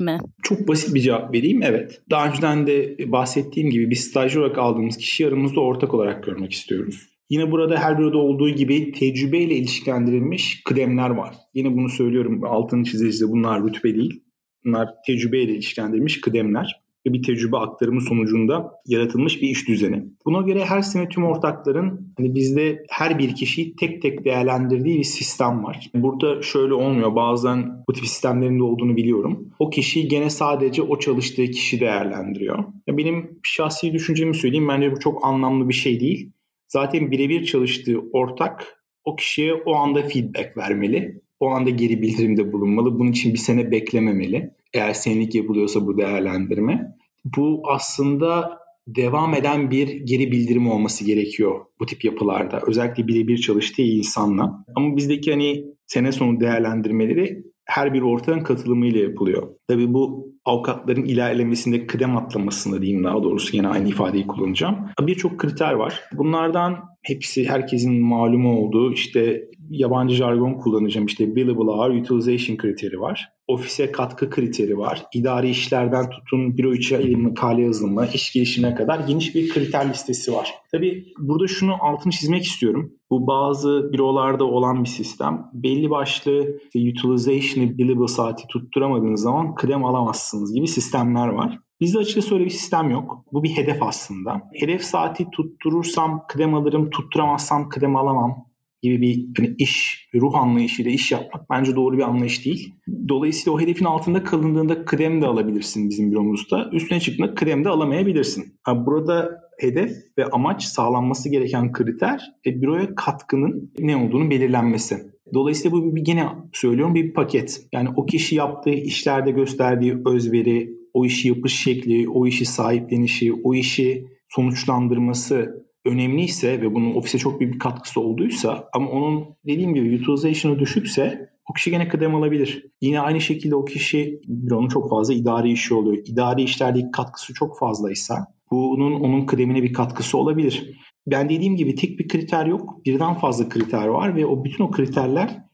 mi? 0.00 0.18
Çok 0.42 0.68
basit 0.68 0.94
bir 0.94 1.00
cevap 1.00 1.34
vereyim. 1.34 1.62
Evet. 1.62 2.00
Daha 2.10 2.28
önceden 2.28 2.66
de 2.66 2.96
bahsettiğim 3.12 3.70
gibi 3.70 3.90
bir 3.90 3.96
stajyer 3.96 4.40
olarak 4.40 4.58
aldığımız 4.58 4.96
kişi 4.96 5.26
aramızda 5.26 5.60
ortak 5.60 5.94
olarak 5.94 6.24
görmek 6.24 6.52
istiyoruz. 6.52 7.08
Yine 7.30 7.50
burada 7.50 7.76
her 7.78 7.98
büroda 7.98 8.18
olduğu 8.18 8.50
gibi 8.50 8.92
tecrübeyle 8.92 9.54
ilişkilendirilmiş 9.54 10.62
kıdemler 10.64 11.10
var. 11.10 11.34
Yine 11.54 11.76
bunu 11.76 11.88
söylüyorum 11.88 12.44
altını 12.44 12.84
çizeceğiz 12.84 13.32
bunlar 13.32 13.64
rütbe 13.64 13.94
değil. 13.94 14.22
Bunlar 14.64 14.88
tecrübeyle 15.06 15.52
ilişkilendirilmiş 15.52 16.20
kıdemler. 16.20 16.87
Ve 17.08 17.12
bir 17.12 17.22
tecrübe 17.22 17.56
aktarımı 17.56 18.00
sonucunda 18.00 18.72
yaratılmış 18.86 19.42
bir 19.42 19.48
iş 19.48 19.68
düzeni. 19.68 20.04
Buna 20.26 20.40
göre 20.40 20.64
her 20.64 20.82
sene 20.82 21.08
tüm 21.08 21.24
ortakların 21.24 22.12
hani 22.16 22.34
bizde 22.34 22.82
her 22.90 23.18
bir 23.18 23.34
kişiyi 23.34 23.76
tek 23.76 24.02
tek 24.02 24.24
değerlendirdiği 24.24 24.98
bir 24.98 25.04
sistem 25.04 25.64
var. 25.64 25.90
Burada 25.94 26.42
şöyle 26.42 26.74
olmuyor. 26.74 27.14
Bazen 27.14 27.84
bu 27.88 27.92
tip 27.92 28.06
sistemlerin 28.06 28.58
de 28.58 28.62
olduğunu 28.62 28.96
biliyorum. 28.96 29.48
O 29.58 29.70
kişiyi 29.70 30.08
gene 30.08 30.30
sadece 30.30 30.82
o 30.82 30.98
çalıştığı 30.98 31.46
kişi 31.46 31.80
değerlendiriyor. 31.80 32.64
Benim 32.88 33.38
şahsi 33.42 33.92
düşüncemi 33.92 34.34
söyleyeyim. 34.34 34.68
Bence 34.68 34.92
bu 34.92 35.00
çok 35.00 35.24
anlamlı 35.24 35.68
bir 35.68 35.74
şey 35.74 36.00
değil. 36.00 36.32
Zaten 36.68 37.10
birebir 37.10 37.44
çalıştığı 37.44 37.98
ortak 38.12 38.78
o 39.04 39.16
kişiye 39.16 39.54
o 39.54 39.74
anda 39.74 40.02
feedback 40.02 40.56
vermeli. 40.56 41.20
O 41.40 41.48
anda 41.48 41.70
geri 41.70 42.02
bildirimde 42.02 42.52
bulunmalı. 42.52 42.98
Bunun 42.98 43.10
için 43.10 43.32
bir 43.32 43.38
sene 43.38 43.70
beklememeli. 43.70 44.50
Eğer 44.74 44.92
senelik 44.92 45.34
yapılıyorsa 45.34 45.86
bu 45.86 45.98
değerlendirme. 45.98 46.97
Bu 47.24 47.62
aslında 47.64 48.58
devam 48.86 49.34
eden 49.34 49.70
bir 49.70 49.88
geri 49.88 50.32
bildirim 50.32 50.70
olması 50.70 51.04
gerekiyor 51.04 51.60
bu 51.80 51.86
tip 51.86 52.04
yapılarda. 52.04 52.60
Özellikle 52.66 53.06
birebir 53.06 53.38
çalıştığı 53.38 53.82
insanla. 53.82 54.64
Ama 54.76 54.96
bizdeki 54.96 55.30
hani 55.30 55.64
sene 55.86 56.12
sonu 56.12 56.40
değerlendirmeleri 56.40 57.42
her 57.64 57.94
bir 57.94 58.02
ortağın 58.02 58.40
katılımıyla 58.40 59.00
yapılıyor. 59.00 59.48
Tabii 59.68 59.94
bu 59.94 60.32
avukatların 60.44 61.04
ilerlemesinde 61.04 61.86
kıdem 61.86 62.16
atlamasında 62.16 62.82
diyeyim 62.82 63.04
daha 63.04 63.22
doğrusu 63.22 63.56
yine 63.56 63.68
aynı 63.68 63.88
ifadeyi 63.88 64.26
kullanacağım. 64.26 64.76
Birçok 65.00 65.38
kriter 65.38 65.72
var. 65.72 66.00
Bunlardan 66.12 66.84
hepsi 67.02 67.48
herkesin 67.48 68.00
malumu 68.00 68.58
olduğu 68.58 68.92
işte 68.92 69.42
yabancı 69.70 70.14
jargon 70.14 70.54
kullanacağım. 70.54 71.06
İşte 71.06 71.36
billable 71.36 71.72
hour 71.72 71.90
utilization 71.90 72.56
kriteri 72.56 73.00
var. 73.00 73.28
Ofise 73.48 73.92
katkı 73.92 74.30
kriteri 74.30 74.78
var. 74.78 75.06
İdari 75.14 75.50
işlerden 75.50 76.10
tutun 76.10 76.58
büro 76.58 76.74
içi 76.74 76.96
ilim 76.96 77.22
makale 77.22 77.62
yazılımı, 77.62 78.06
iş 78.14 78.32
gelişimine 78.32 78.74
kadar 78.74 79.00
geniş 79.00 79.34
bir 79.34 79.48
kriter 79.48 79.90
listesi 79.90 80.32
var. 80.32 80.54
Tabii 80.72 81.04
burada 81.18 81.46
şunu 81.46 81.74
altını 81.80 82.12
çizmek 82.12 82.44
istiyorum. 82.44 82.92
Bu 83.10 83.26
bazı 83.26 83.92
bürolarda 83.92 84.44
olan 84.44 84.84
bir 84.84 84.88
sistem. 84.88 85.46
Belli 85.52 85.90
başlı 85.90 86.60
işte 86.74 86.90
utilization'ı 86.90 87.78
billable 87.78 88.08
saati 88.08 88.46
tutturamadığınız 88.48 89.22
zaman 89.22 89.54
kıdem 89.54 89.84
alamazsınız 89.84 90.54
gibi 90.54 90.68
sistemler 90.68 91.28
var. 91.28 91.58
Bizde 91.80 91.98
açıkçası 91.98 92.34
öyle 92.34 92.44
bir 92.44 92.50
sistem 92.50 92.90
yok. 92.90 93.24
Bu 93.32 93.42
bir 93.42 93.50
hedef 93.50 93.82
aslında. 93.82 94.42
Hedef 94.54 94.82
saati 94.82 95.30
tutturursam 95.30 96.24
kıdem 96.28 96.54
alırım, 96.54 96.90
tutturamazsam 96.90 97.68
kıdem 97.68 97.96
alamam 97.96 98.47
gibi 98.82 99.00
bir 99.00 99.26
hani 99.36 99.54
iş, 99.58 100.08
ruh 100.14 100.34
anlayışıyla 100.34 100.90
iş 100.90 101.12
yapmak 101.12 101.50
bence 101.50 101.76
doğru 101.76 101.96
bir 101.96 102.02
anlayış 102.02 102.44
değil. 102.44 102.74
Dolayısıyla 103.08 103.56
o 103.56 103.60
hedefin 103.60 103.84
altında 103.84 104.24
kalındığında 104.24 104.84
kıdem 104.84 105.22
de 105.22 105.26
alabilirsin 105.26 105.90
bizim 105.90 106.10
büromuzda. 106.10 106.70
Üstüne 106.72 107.00
çıktığında 107.00 107.34
kıdem 107.34 107.64
de 107.64 107.68
alamayabilirsin. 107.68 108.44
Burada 108.66 109.40
hedef 109.58 109.92
ve 110.18 110.24
amaç 110.24 110.64
sağlanması 110.64 111.28
gereken 111.28 111.72
kriter 111.72 112.20
e, 112.46 112.62
büroya 112.62 112.94
katkının 112.94 113.72
ne 113.78 113.96
olduğunu 113.96 114.30
belirlenmesi. 114.30 114.96
Dolayısıyla 115.34 115.76
bu 115.76 115.96
bir 115.96 116.04
gene 116.04 116.26
söylüyorum 116.52 116.94
bir 116.94 117.14
paket. 117.14 117.60
Yani 117.72 117.88
o 117.96 118.06
kişi 118.06 118.34
yaptığı 118.34 118.70
işlerde 118.70 119.30
gösterdiği 119.30 119.96
özveri, 120.06 120.70
o 120.94 121.04
işi 121.04 121.28
yapış 121.28 121.54
şekli, 121.62 122.08
o 122.08 122.26
işi 122.26 122.44
sahiplenişi, 122.44 123.32
o 123.44 123.54
işi 123.54 124.06
sonuçlandırması 124.28 125.67
önemliyse 125.88 126.62
ve 126.62 126.74
bunun 126.74 126.94
ofise 126.94 127.18
çok 127.18 127.40
büyük 127.40 127.54
bir 127.54 127.58
katkısı 127.58 128.00
olduysa 128.00 128.68
ama 128.72 128.90
onun 128.90 129.24
dediğim 129.46 129.74
gibi 129.74 129.96
utilization'ı 129.96 130.58
düşükse 130.58 131.30
o 131.50 131.52
kişi 131.52 131.70
gene 131.70 131.88
kıdem 131.88 132.14
alabilir. 132.14 132.66
Yine 132.80 133.00
aynı 133.00 133.20
şekilde 133.20 133.56
o 133.56 133.64
kişi 133.64 134.20
onun 134.52 134.68
çok 134.68 134.90
fazla 134.90 135.14
idari 135.14 135.52
işi 135.52 135.74
oluyor. 135.74 136.02
İdari 136.06 136.42
işlerdeki 136.42 136.90
katkısı 136.92 137.34
çok 137.34 137.58
fazlaysa 137.58 138.26
bunun 138.50 139.00
onun 139.00 139.26
kıdemine 139.26 139.62
bir 139.62 139.72
katkısı 139.72 140.18
olabilir. 140.18 140.78
Ben 141.06 141.28
dediğim 141.28 141.56
gibi 141.56 141.74
tek 141.74 141.98
bir 141.98 142.08
kriter 142.08 142.46
yok. 142.46 142.84
Birden 142.86 143.14
fazla 143.14 143.48
kriter 143.48 143.86
var 143.86 144.16
ve 144.16 144.26
o 144.26 144.44
bütün 144.44 144.64
o 144.64 144.70
kriterler 144.70 145.47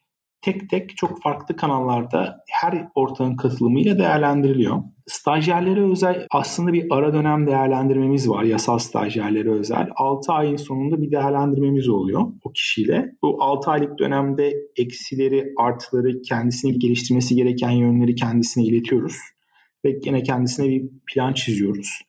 tek 0.44 0.70
tek 0.70 0.96
çok 0.96 1.22
farklı 1.22 1.57
kanallarda 1.57 2.37
her 2.50 2.88
ortağın 2.94 3.37
katılımıyla 3.37 3.98
değerlendiriliyor. 3.98 4.83
Stajyerlere 5.07 5.90
özel 5.90 6.26
aslında 6.30 6.72
bir 6.72 6.87
ara 6.90 7.14
dönem 7.14 7.46
değerlendirmemiz 7.46 8.28
var. 8.28 8.42
Yasal 8.44 8.78
stajyerlere 8.78 9.50
özel. 9.50 9.88
6 9.96 10.33
ayın 10.33 10.57
sonunda 10.57 11.02
bir 11.02 11.11
değerlendirmemiz 11.11 11.88
oluyor 11.88 12.20
o 12.44 12.52
kişiyle. 12.52 13.12
Bu 13.22 13.42
6 13.42 13.70
aylık 13.70 13.98
dönemde 13.98 14.52
eksileri, 14.76 15.52
artıları, 15.59 16.22
kendisini 16.22 16.78
geliştirmesi 16.78 17.35
gereken 17.35 17.70
yönleri 17.70 18.14
kendisine 18.14 18.64
iletiyoruz. 18.64 19.16
Ve 19.85 19.98
yine 20.04 20.22
kendisine 20.22 20.68
bir 20.68 20.85
plan 21.14 21.33
çiziyoruz. 21.33 22.00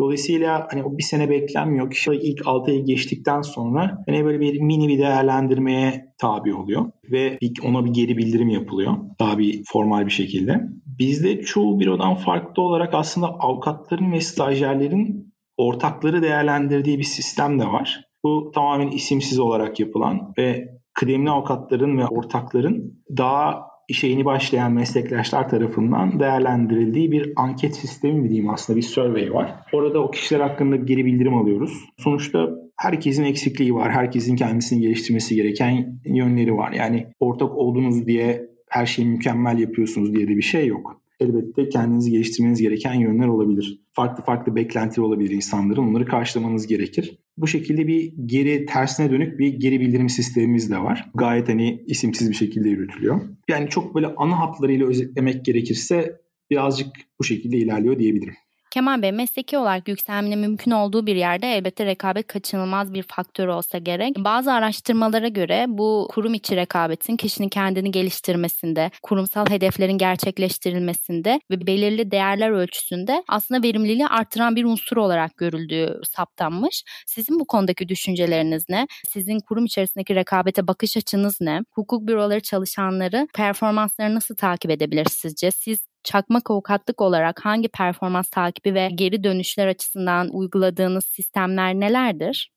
Dolayısıyla 0.00 0.66
hani 0.70 0.84
o 0.84 0.98
bir 0.98 1.02
sene 1.02 1.30
beklenmiyor. 1.30 1.90
Kişi 1.90 2.10
ilk 2.10 2.46
6 2.46 2.70
ayı 2.70 2.84
geçtikten 2.84 3.42
sonra 3.42 3.98
hani 4.06 4.24
böyle 4.24 4.40
bir 4.40 4.60
mini 4.60 4.88
bir 4.88 4.98
değerlendirmeye 4.98 6.14
tabi 6.18 6.54
oluyor 6.54 6.84
ve 7.12 7.38
ona 7.64 7.84
bir 7.84 7.90
geri 7.90 8.16
bildirim 8.16 8.48
yapılıyor. 8.48 8.94
Daha 9.20 9.38
bir 9.38 9.62
formal 9.66 10.06
bir 10.06 10.10
şekilde. 10.10 10.60
Bizde 10.98 11.42
çoğu 11.42 11.80
bürodan 11.80 12.14
farklı 12.14 12.62
olarak 12.62 12.94
aslında 12.94 13.26
avukatların 13.26 14.12
ve 14.12 14.20
stajyerlerin 14.20 15.34
ortakları 15.56 16.22
değerlendirdiği 16.22 16.98
bir 16.98 17.04
sistem 17.04 17.60
de 17.60 17.66
var. 17.66 18.04
Bu 18.24 18.50
tamamen 18.54 18.90
isimsiz 18.90 19.38
olarak 19.38 19.80
yapılan 19.80 20.32
ve 20.38 20.68
kıdemli 20.94 21.30
avukatların 21.30 21.98
ve 21.98 22.06
ortakların 22.06 23.04
daha 23.16 23.73
işe 23.88 24.06
yeni 24.06 24.24
başlayan 24.24 24.72
meslektaşlar 24.72 25.48
tarafından 25.48 26.20
değerlendirildiği 26.20 27.12
bir 27.12 27.32
anket 27.36 27.76
sistemi 27.76 28.20
mi 28.20 28.28
diyeyim 28.28 28.50
aslında 28.50 28.76
bir 28.76 28.82
survey 28.82 29.32
var. 29.32 29.54
Orada 29.72 29.98
o 29.98 30.10
kişiler 30.10 30.40
hakkında 30.40 30.76
geri 30.76 31.04
bildirim 31.04 31.34
alıyoruz. 31.34 31.84
Sonuçta 31.98 32.48
herkesin 32.76 33.24
eksikliği 33.24 33.74
var. 33.74 33.92
Herkesin 33.92 34.36
kendisini 34.36 34.80
geliştirmesi 34.80 35.34
gereken 35.34 36.00
yönleri 36.04 36.56
var. 36.56 36.72
Yani 36.72 37.06
ortak 37.20 37.56
oldunuz 37.56 38.06
diye 38.06 38.50
her 38.68 38.86
şeyi 38.86 39.08
mükemmel 39.08 39.58
yapıyorsunuz 39.58 40.14
diye 40.14 40.28
de 40.28 40.36
bir 40.36 40.42
şey 40.42 40.66
yok 40.66 41.04
elbette 41.20 41.68
kendinizi 41.68 42.10
geliştirmeniz 42.10 42.62
gereken 42.62 42.94
yönler 42.94 43.26
olabilir. 43.26 43.80
Farklı 43.92 44.24
farklı 44.24 44.56
beklentiler 44.56 45.06
olabilir 45.06 45.30
insanların. 45.30 45.88
Onları 45.88 46.06
karşılamanız 46.06 46.66
gerekir. 46.66 47.18
Bu 47.36 47.46
şekilde 47.46 47.86
bir 47.86 48.12
geri 48.26 48.66
tersine 48.66 49.10
dönük 49.10 49.38
bir 49.38 49.48
geri 49.48 49.80
bildirim 49.80 50.08
sistemimiz 50.08 50.70
de 50.70 50.78
var. 50.78 51.10
Gayet 51.14 51.48
hani 51.48 51.84
isimsiz 51.86 52.30
bir 52.30 52.34
şekilde 52.34 52.68
yürütülüyor. 52.68 53.20
Yani 53.48 53.68
çok 53.68 53.94
böyle 53.94 54.06
ana 54.06 54.40
hatlarıyla 54.40 54.86
özetlemek 54.86 55.44
gerekirse 55.44 56.20
birazcık 56.50 56.88
bu 57.20 57.24
şekilde 57.24 57.56
ilerliyor 57.56 57.98
diyebilirim. 57.98 58.34
Kemal 58.74 59.02
Bey 59.02 59.12
mesleki 59.12 59.58
olarak 59.58 59.88
yükselmenin 59.88 60.38
mümkün 60.38 60.70
olduğu 60.70 61.06
bir 61.06 61.16
yerde 61.16 61.52
elbette 61.52 61.86
rekabet 61.86 62.26
kaçınılmaz 62.26 62.94
bir 62.94 63.02
faktör 63.02 63.48
olsa 63.48 63.78
gerek. 63.78 64.16
Bazı 64.18 64.52
araştırmalara 64.52 65.28
göre 65.28 65.64
bu 65.68 66.08
kurum 66.10 66.34
içi 66.34 66.56
rekabetin 66.56 67.16
kişinin 67.16 67.48
kendini 67.48 67.90
geliştirmesinde, 67.90 68.90
kurumsal 69.02 69.46
hedeflerin 69.46 69.98
gerçekleştirilmesinde 69.98 71.40
ve 71.50 71.66
belirli 71.66 72.10
değerler 72.10 72.50
ölçüsünde 72.50 73.24
aslında 73.28 73.62
verimliliği 73.62 74.06
artıran 74.06 74.56
bir 74.56 74.64
unsur 74.64 74.96
olarak 74.96 75.36
görüldüğü 75.36 76.00
saptanmış. 76.04 76.84
Sizin 77.06 77.40
bu 77.40 77.44
konudaki 77.44 77.88
düşünceleriniz 77.88 78.68
ne? 78.68 78.86
Sizin 79.08 79.40
kurum 79.40 79.64
içerisindeki 79.64 80.14
rekabete 80.14 80.66
bakış 80.66 80.96
açınız 80.96 81.40
ne? 81.40 81.60
Hukuk 81.70 82.08
büroları 82.08 82.40
çalışanları 82.40 83.28
performansları 83.34 84.14
nasıl 84.14 84.36
takip 84.36 84.70
edebilir 84.70 85.06
sizce? 85.10 85.50
Siz 85.50 85.93
çakmak 86.04 86.50
avukatlık 86.50 87.00
olarak 87.00 87.44
hangi 87.44 87.68
performans 87.68 88.28
takibi 88.30 88.74
ve 88.74 88.88
geri 88.94 89.24
dönüşler 89.24 89.66
açısından 89.66 90.28
uyguladığınız 90.32 91.04
sistemler 91.04 91.74
nelerdir? 91.74 92.50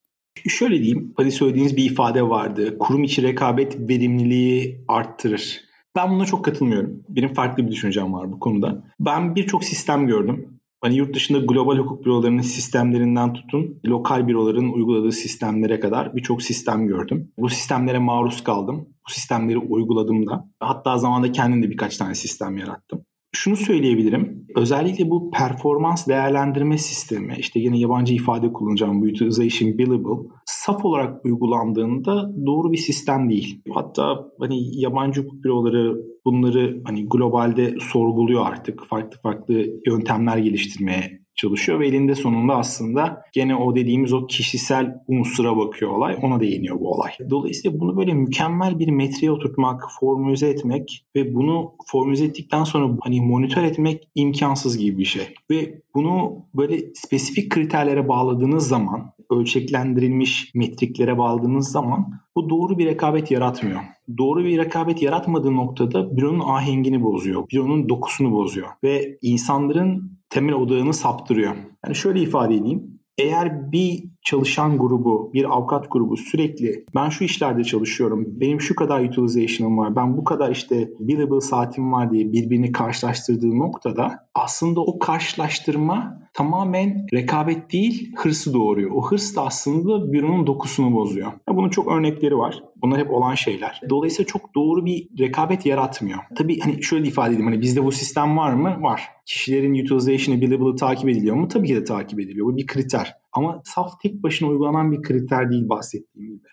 Şöyle 0.48 0.80
diyeyim, 0.80 1.14
hani 1.18 1.32
söylediğiniz 1.32 1.78
bir 1.78 1.92
ifade 1.92 2.30
vardı. 2.30 2.78
Kurum 2.78 3.04
içi 3.04 3.24
rekabet 3.24 3.90
verimliliği 3.90 4.86
arttırır. 4.88 5.62
Ben 5.96 6.10
buna 6.10 6.26
çok 6.26 6.46
katılmıyorum. 6.46 7.04
Benim 7.10 7.34
farklı 7.34 7.66
bir 7.66 7.72
düşüncem 7.72 8.14
var 8.14 8.32
bu 8.32 8.40
konuda. 8.40 8.84
Ben 9.00 9.36
birçok 9.36 9.64
sistem 9.64 10.08
gördüm. 10.08 10.60
Hani 10.82 10.96
yurt 10.96 11.16
dışında 11.16 11.40
global 11.40 11.78
hukuk 11.78 12.06
bürolarının 12.06 12.42
sistemlerinden 12.42 13.34
tutun, 13.34 13.80
lokal 13.86 14.28
büroların 14.28 14.74
uyguladığı 14.74 15.12
sistemlere 15.12 15.80
kadar 15.80 16.16
birçok 16.16 16.44
sistem 16.44 16.88
gördüm. 16.88 17.32
Bu 17.38 17.50
sistemlere 17.50 18.00
maruz 18.00 18.44
kaldım. 18.44 18.90
Bu 19.08 19.12
sistemleri 19.12 19.58
uyguladım 19.58 20.28
da. 20.28 20.50
Hatta 20.60 20.98
zamanda 20.98 21.32
kendim 21.32 21.64
de 21.64 21.70
birkaç 21.70 21.98
tane 21.98 22.16
sistem 22.16 22.58
yarattım 22.58 22.97
şunu 23.32 23.56
söyleyebilirim. 23.56 24.48
Özellikle 24.56 25.10
bu 25.10 25.32
performans 25.32 26.08
değerlendirme 26.08 26.78
sistemi, 26.78 27.36
işte 27.40 27.60
yine 27.60 27.80
yabancı 27.80 28.14
ifade 28.14 28.54
kullanacağım 28.54 29.02
bu 29.02 29.06
utilization 29.06 29.78
billable, 29.78 30.30
saf 30.46 30.86
olarak 30.86 31.26
uygulandığında 31.26 32.32
doğru 32.46 32.72
bir 32.72 32.78
sistem 32.78 33.30
değil. 33.30 33.62
Hatta 33.74 34.26
hani 34.40 34.80
yabancı 34.82 35.22
hukuk 35.22 35.44
büroları 35.44 35.96
bunları 36.26 36.82
hani 36.86 37.06
globalde 37.06 37.76
sorguluyor 37.80 38.46
artık. 38.46 38.88
Farklı 38.90 39.20
farklı 39.22 39.66
yöntemler 39.88 40.38
geliştirmeye 40.38 41.27
çalışıyor 41.38 41.80
ve 41.80 41.88
elinde 41.88 42.16
sonunda 42.16 42.56
aslında 42.56 43.22
gene 43.34 43.56
o 43.56 43.76
dediğimiz 43.76 44.14
o 44.14 44.28
kişisel 44.28 45.04
unsura 45.08 45.58
bakıyor 45.58 45.92
olay. 45.92 46.18
Ona 46.22 46.40
değiniyor 46.40 46.80
bu 46.80 46.92
olay. 46.92 47.12
Dolayısıyla 47.30 47.80
bunu 47.80 47.98
böyle 47.98 48.14
mükemmel 48.14 48.80
bir 48.80 48.88
metreye 48.88 49.32
oturtmak, 49.32 49.84
formülize 50.00 50.50
etmek 50.50 51.06
ve 51.16 51.36
bunu 51.36 51.72
formülize 51.86 52.26
ettikten 52.26 52.64
sonra 52.64 52.98
hani 53.02 53.22
monitör 53.22 53.64
etmek 53.64 54.10
imkansız 54.16 54.78
gibi 54.78 54.98
bir 54.98 55.06
şey. 55.06 55.34
Ve 55.52 55.82
bunu 55.96 56.46
böyle 56.56 56.94
spesifik 56.94 57.52
kriterlere 57.52 58.08
bağladığınız 58.08 58.68
zaman, 58.68 59.14
ölçeklendirilmiş 59.32 60.52
metriklere 60.56 61.18
bağladığınız 61.18 61.72
zaman 61.72 62.20
bu 62.36 62.50
doğru 62.50 62.78
bir 62.78 62.86
rekabet 62.86 63.32
yaratmıyor. 63.32 63.80
Doğru 64.18 64.44
bir 64.44 64.58
rekabet 64.58 65.02
yaratmadığı 65.02 65.56
noktada 65.56 66.18
büronun 66.18 66.40
ahengini 66.40 67.04
bozuyor. 67.04 67.44
Büronun 67.52 67.90
dokusunu 67.90 68.32
bozuyor. 68.32 68.68
Ve 68.84 69.18
insanların 69.22 70.12
temel 70.30 70.56
odağını 70.56 70.94
saptırıyor. 70.94 71.56
Yani 71.86 71.96
şöyle 71.96 72.22
ifade 72.22 72.56
edeyim. 72.56 72.97
Eğer 73.18 73.72
bir 73.72 74.04
çalışan 74.22 74.78
grubu, 74.78 75.32
bir 75.34 75.46
avukat 75.46 75.92
grubu 75.92 76.18
sürekli 76.18 76.86
ben 76.96 77.10
şu 77.10 77.24
işlerde 77.24 77.64
çalışıyorum, 77.64 78.26
benim 78.28 78.62
şu 78.62 78.76
kadar 78.76 79.04
utilization'ım 79.04 79.78
var, 79.78 79.96
ben 79.96 80.18
bu 80.18 80.24
kadar 80.24 80.52
işte 80.52 80.90
billable 81.00 81.42
saatim 81.42 81.92
var 81.92 82.12
diye 82.12 82.32
birbirini 82.32 82.72
karşılaştırdığı 82.72 83.60
noktada 83.60 84.28
aslında 84.36 84.82
o 84.82 85.00
karşılaştırma 85.00 86.22
tamamen 86.34 87.08
rekabet 87.14 87.72
değil 87.72 88.16
hırsı 88.16 88.54
doğuruyor. 88.54 88.92
O 88.92 89.08
hırs 89.08 89.36
da 89.36 89.46
aslında 89.46 90.12
büronun 90.12 90.48
dokusunu 90.48 90.96
bozuyor. 90.96 91.32
Bunun 91.50 91.70
çok 91.70 91.92
örnekleri 91.92 92.38
var. 92.38 92.64
Bunlar 92.82 93.00
hep 93.00 93.12
olan 93.12 93.36
şeyler. 93.36 93.82
Dolayısıyla 93.90 94.28
çok 94.28 94.56
doğru 94.56 94.86
bir 94.86 95.08
rekabet 95.20 95.66
yaratmıyor. 95.66 96.20
Tabii 96.38 96.60
hani 96.60 96.84
şöyle 96.84 97.08
ifade 97.08 97.30
edeyim 97.30 97.52
hani 97.52 97.62
bizde 97.62 97.84
bu 97.84 97.92
sistem 97.92 98.38
var 98.38 98.54
mı? 98.54 98.78
Var. 98.82 99.02
Kişilerin 99.26 99.84
utilization'ı, 99.84 100.42
billable'ı 100.42 100.76
takip 100.76 101.10
ediliyor 101.10 101.36
mu? 101.36 101.48
Tabii 101.48 101.68
ki 101.68 101.76
de 101.76 101.84
takip 101.84 102.20
ediliyor. 102.20 102.48
Bu 102.48 102.58
bir 102.58 102.68
kriter. 102.68 103.14
Ama 103.34 103.62
saf 103.66 104.02
tek 104.02 104.24
başına 104.24 104.50
uygulanan 104.50 104.92
bir 104.92 105.02
kriter 105.02 105.52
değil 105.52 105.70
bahsettiğim 105.70 106.30
gibi. 106.30 106.48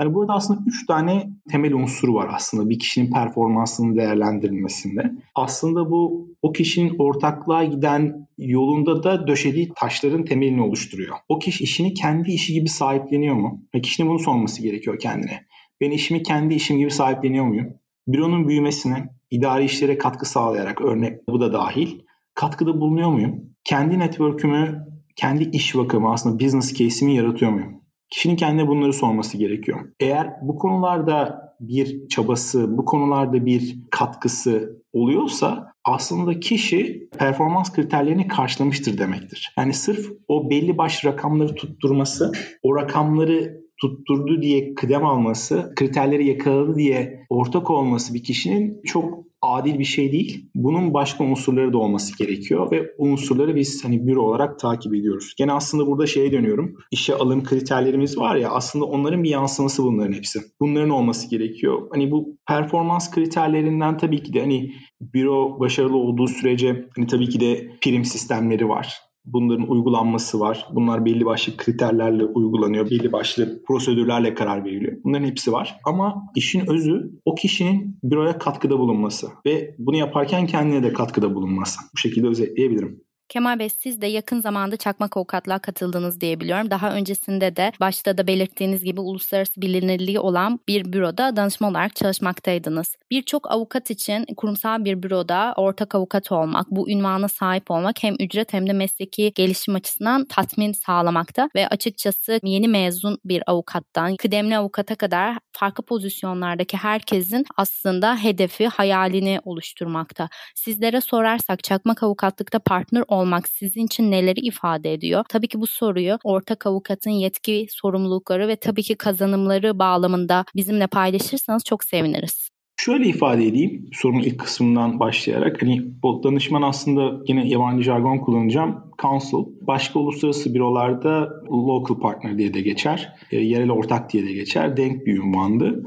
Yani 0.00 0.14
burada 0.14 0.32
aslında 0.32 0.60
üç 0.66 0.86
tane 0.86 1.30
temel 1.50 1.74
unsur 1.74 2.08
var 2.08 2.30
aslında 2.32 2.70
bir 2.70 2.78
kişinin 2.78 3.12
performansının 3.12 3.96
değerlendirilmesinde. 3.96 5.12
Aslında 5.34 5.90
bu 5.90 6.28
o 6.42 6.52
kişinin 6.52 6.96
ortaklığa 6.98 7.64
giden 7.64 8.28
yolunda 8.38 9.02
da 9.02 9.26
döşediği 9.26 9.68
taşların 9.76 10.24
temelini 10.24 10.62
oluşturuyor. 10.62 11.16
O 11.28 11.38
kişi 11.38 11.64
işini 11.64 11.94
kendi 11.94 12.32
işi 12.32 12.52
gibi 12.52 12.68
sahipleniyor 12.68 13.34
mu? 13.34 13.62
Ve 13.74 13.80
kişinin 13.80 14.10
bunu 14.10 14.18
sorması 14.18 14.62
gerekiyor 14.62 14.98
kendine. 14.98 15.46
Ben 15.80 15.90
işimi 15.90 16.22
kendi 16.22 16.54
işim 16.54 16.78
gibi 16.78 16.90
sahipleniyor 16.90 17.44
muyum? 17.44 17.74
Büronun 18.06 18.48
büyümesine, 18.48 19.08
idari 19.30 19.64
işlere 19.64 19.98
katkı 19.98 20.26
sağlayarak 20.26 20.80
örnek 20.80 21.28
bu 21.28 21.40
da 21.40 21.52
dahil 21.52 22.00
katkıda 22.34 22.80
bulunuyor 22.80 23.10
muyum? 23.10 23.54
Kendi 23.64 23.98
network'ümü, 23.98 24.86
kendi 25.16 25.44
iş 25.44 25.76
vakamı 25.76 26.12
aslında 26.12 26.40
business 26.40 26.74
case'imi 26.74 27.14
yaratıyor 27.14 27.52
muyum? 27.52 27.80
Kişinin 28.10 28.36
kendine 28.36 28.68
bunları 28.68 28.92
sorması 28.92 29.38
gerekiyor. 29.38 29.78
Eğer 30.00 30.30
bu 30.42 30.56
konularda 30.56 31.48
bir 31.60 32.08
çabası, 32.08 32.78
bu 32.78 32.84
konularda 32.84 33.46
bir 33.46 33.78
katkısı 33.90 34.82
oluyorsa 34.92 35.72
aslında 35.84 36.40
kişi 36.40 37.08
performans 37.18 37.72
kriterlerini 37.72 38.28
karşılamıştır 38.28 38.98
demektir. 38.98 39.54
Yani 39.58 39.74
sırf 39.74 40.06
o 40.28 40.50
belli 40.50 40.78
başlı 40.78 41.08
rakamları 41.08 41.54
tutturması, 41.54 42.32
o 42.62 42.76
rakamları 42.76 43.60
tutturdu 43.80 44.42
diye 44.42 44.74
kıdem 44.74 45.06
alması, 45.06 45.72
kriterleri 45.76 46.26
yakaladı 46.26 46.76
diye 46.76 47.26
ortak 47.28 47.70
olması 47.70 48.14
bir 48.14 48.22
kişinin 48.22 48.80
çok 48.84 49.28
adil 49.42 49.78
bir 49.78 49.84
şey 49.84 50.12
değil. 50.12 50.50
Bunun 50.54 50.94
başka 50.94 51.24
unsurları 51.24 51.72
da 51.72 51.78
olması 51.78 52.18
gerekiyor 52.18 52.70
ve 52.70 52.90
unsurları 52.98 53.56
biz 53.56 53.84
hani 53.84 54.06
büro 54.06 54.22
olarak 54.22 54.58
takip 54.58 54.94
ediyoruz. 54.94 55.34
Gene 55.38 55.52
aslında 55.52 55.86
burada 55.86 56.06
şeye 56.06 56.32
dönüyorum. 56.32 56.76
İşe 56.90 57.14
alım 57.14 57.44
kriterlerimiz 57.44 58.18
var 58.18 58.36
ya 58.36 58.50
aslında 58.50 58.84
onların 58.84 59.24
bir 59.24 59.30
yansıması 59.30 59.82
bunların 59.82 60.12
hepsi. 60.12 60.40
Bunların 60.60 60.90
olması 60.90 61.30
gerekiyor. 61.30 61.88
Hani 61.92 62.10
bu 62.10 62.36
performans 62.48 63.10
kriterlerinden 63.10 63.98
tabii 63.98 64.22
ki 64.22 64.32
de 64.32 64.40
hani 64.40 64.72
büro 65.00 65.60
başarılı 65.60 65.96
olduğu 65.96 66.28
sürece 66.28 66.88
hani 66.96 67.06
tabii 67.06 67.28
ki 67.28 67.40
de 67.40 67.70
prim 67.80 68.04
sistemleri 68.04 68.68
var 68.68 69.07
bunların 69.32 69.70
uygulanması 69.70 70.40
var. 70.40 70.68
Bunlar 70.74 71.04
belli 71.04 71.24
başlı 71.24 71.56
kriterlerle 71.56 72.24
uygulanıyor. 72.24 72.90
Belli 72.90 73.12
başlı 73.12 73.62
prosedürlerle 73.66 74.34
karar 74.34 74.64
veriliyor. 74.64 74.98
Bunların 75.04 75.26
hepsi 75.26 75.52
var. 75.52 75.76
Ama 75.84 76.30
işin 76.36 76.70
özü 76.70 77.10
o 77.24 77.34
kişinin 77.34 77.98
büroya 78.02 78.38
katkıda 78.38 78.78
bulunması 78.78 79.28
ve 79.46 79.74
bunu 79.78 79.96
yaparken 79.96 80.46
kendine 80.46 80.82
de 80.82 80.92
katkıda 80.92 81.34
bulunması. 81.34 81.80
Bu 81.94 81.98
şekilde 81.98 82.26
özetleyebilirim. 82.26 83.00
Kemal 83.28 83.58
Bey 83.58 83.68
siz 83.68 84.00
de 84.00 84.06
yakın 84.06 84.40
zamanda 84.40 84.76
Çakmak 84.76 85.16
Avukatlığa 85.16 85.58
katıldınız 85.58 86.20
diye 86.20 86.40
biliyorum. 86.40 86.70
Daha 86.70 86.92
öncesinde 86.94 87.56
de 87.56 87.72
başta 87.80 88.18
da 88.18 88.26
belirttiğiniz 88.26 88.84
gibi 88.84 89.00
uluslararası 89.00 89.62
bilinirliği 89.62 90.20
olan 90.20 90.60
bir 90.68 90.92
büroda 90.92 91.36
danışma 91.36 91.68
olarak 91.68 91.96
çalışmaktaydınız. 91.96 92.96
Birçok 93.10 93.50
avukat 93.50 93.90
için 93.90 94.26
kurumsal 94.36 94.84
bir 94.84 95.02
büroda 95.02 95.54
ortak 95.56 95.94
avukat 95.94 96.32
olmak, 96.32 96.70
bu 96.70 96.90
ünvana 96.90 97.28
sahip 97.28 97.70
olmak 97.70 98.02
hem 98.02 98.14
ücret 98.20 98.52
hem 98.52 98.66
de 98.68 98.72
mesleki 98.72 99.32
gelişim 99.34 99.74
açısından 99.74 100.24
tatmin 100.24 100.72
sağlamakta 100.72 101.48
ve 101.56 101.68
açıkçası 101.68 102.40
yeni 102.42 102.68
mezun 102.68 103.18
bir 103.24 103.42
avukattan 103.46 104.16
kıdemli 104.16 104.56
avukata 104.56 104.94
kadar 104.94 105.38
farklı 105.52 105.84
pozisyonlardaki 105.84 106.76
herkesin 106.76 107.44
aslında 107.56 108.16
hedefi, 108.16 108.68
hayalini 108.68 109.40
oluşturmakta. 109.44 110.28
Sizlere 110.54 111.00
sorarsak 111.00 111.64
Çakmak 111.64 112.02
Avukatlık'ta 112.02 112.58
partner 112.58 113.04
olmak 113.08 113.17
sizin 113.48 113.86
için 113.86 114.10
neleri 114.10 114.40
ifade 114.40 114.92
ediyor? 114.92 115.24
Tabii 115.28 115.48
ki 115.48 115.60
bu 115.60 115.66
soruyu 115.66 116.18
ortak 116.24 116.66
avukatın 116.66 117.10
yetki, 117.10 117.66
sorumlulukları 117.70 118.48
ve 118.48 118.56
tabii 118.56 118.82
ki 118.82 118.94
kazanımları 118.94 119.78
bağlamında 119.78 120.44
bizimle 120.56 120.86
paylaşırsanız 120.86 121.64
çok 121.64 121.84
seviniriz. 121.84 122.48
Şöyle 122.80 123.06
ifade 123.06 123.46
edeyim 123.46 123.90
sorunun 123.92 124.20
ilk 124.20 124.38
kısmından 124.40 125.00
başlayarak. 125.00 125.62
Hani 125.62 125.80
bu 126.02 126.22
danışman 126.24 126.62
aslında 126.62 127.22
yine 127.28 127.48
yabancı 127.48 127.84
jargon 127.84 128.18
kullanacağım. 128.18 128.84
Council. 129.02 129.38
Başka 129.60 129.98
uluslararası 129.98 130.54
bürolarda 130.54 131.28
local 131.50 132.00
partner 132.00 132.38
diye 132.38 132.54
de 132.54 132.60
geçer. 132.60 133.12
E, 133.30 133.36
yerel 133.36 133.70
ortak 133.70 134.12
diye 134.12 134.24
de 134.24 134.32
geçer. 134.32 134.76
Denk 134.76 135.06
bir 135.06 135.18
ünvandı. 135.18 135.82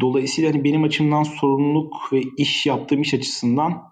Dolayısıyla 0.00 0.50
hani 0.50 0.64
benim 0.64 0.84
açımdan 0.84 1.22
sorumluluk 1.22 1.94
ve 2.12 2.20
iş 2.38 2.66
yaptığım 2.66 3.02
iş 3.02 3.14
açısından 3.14 3.91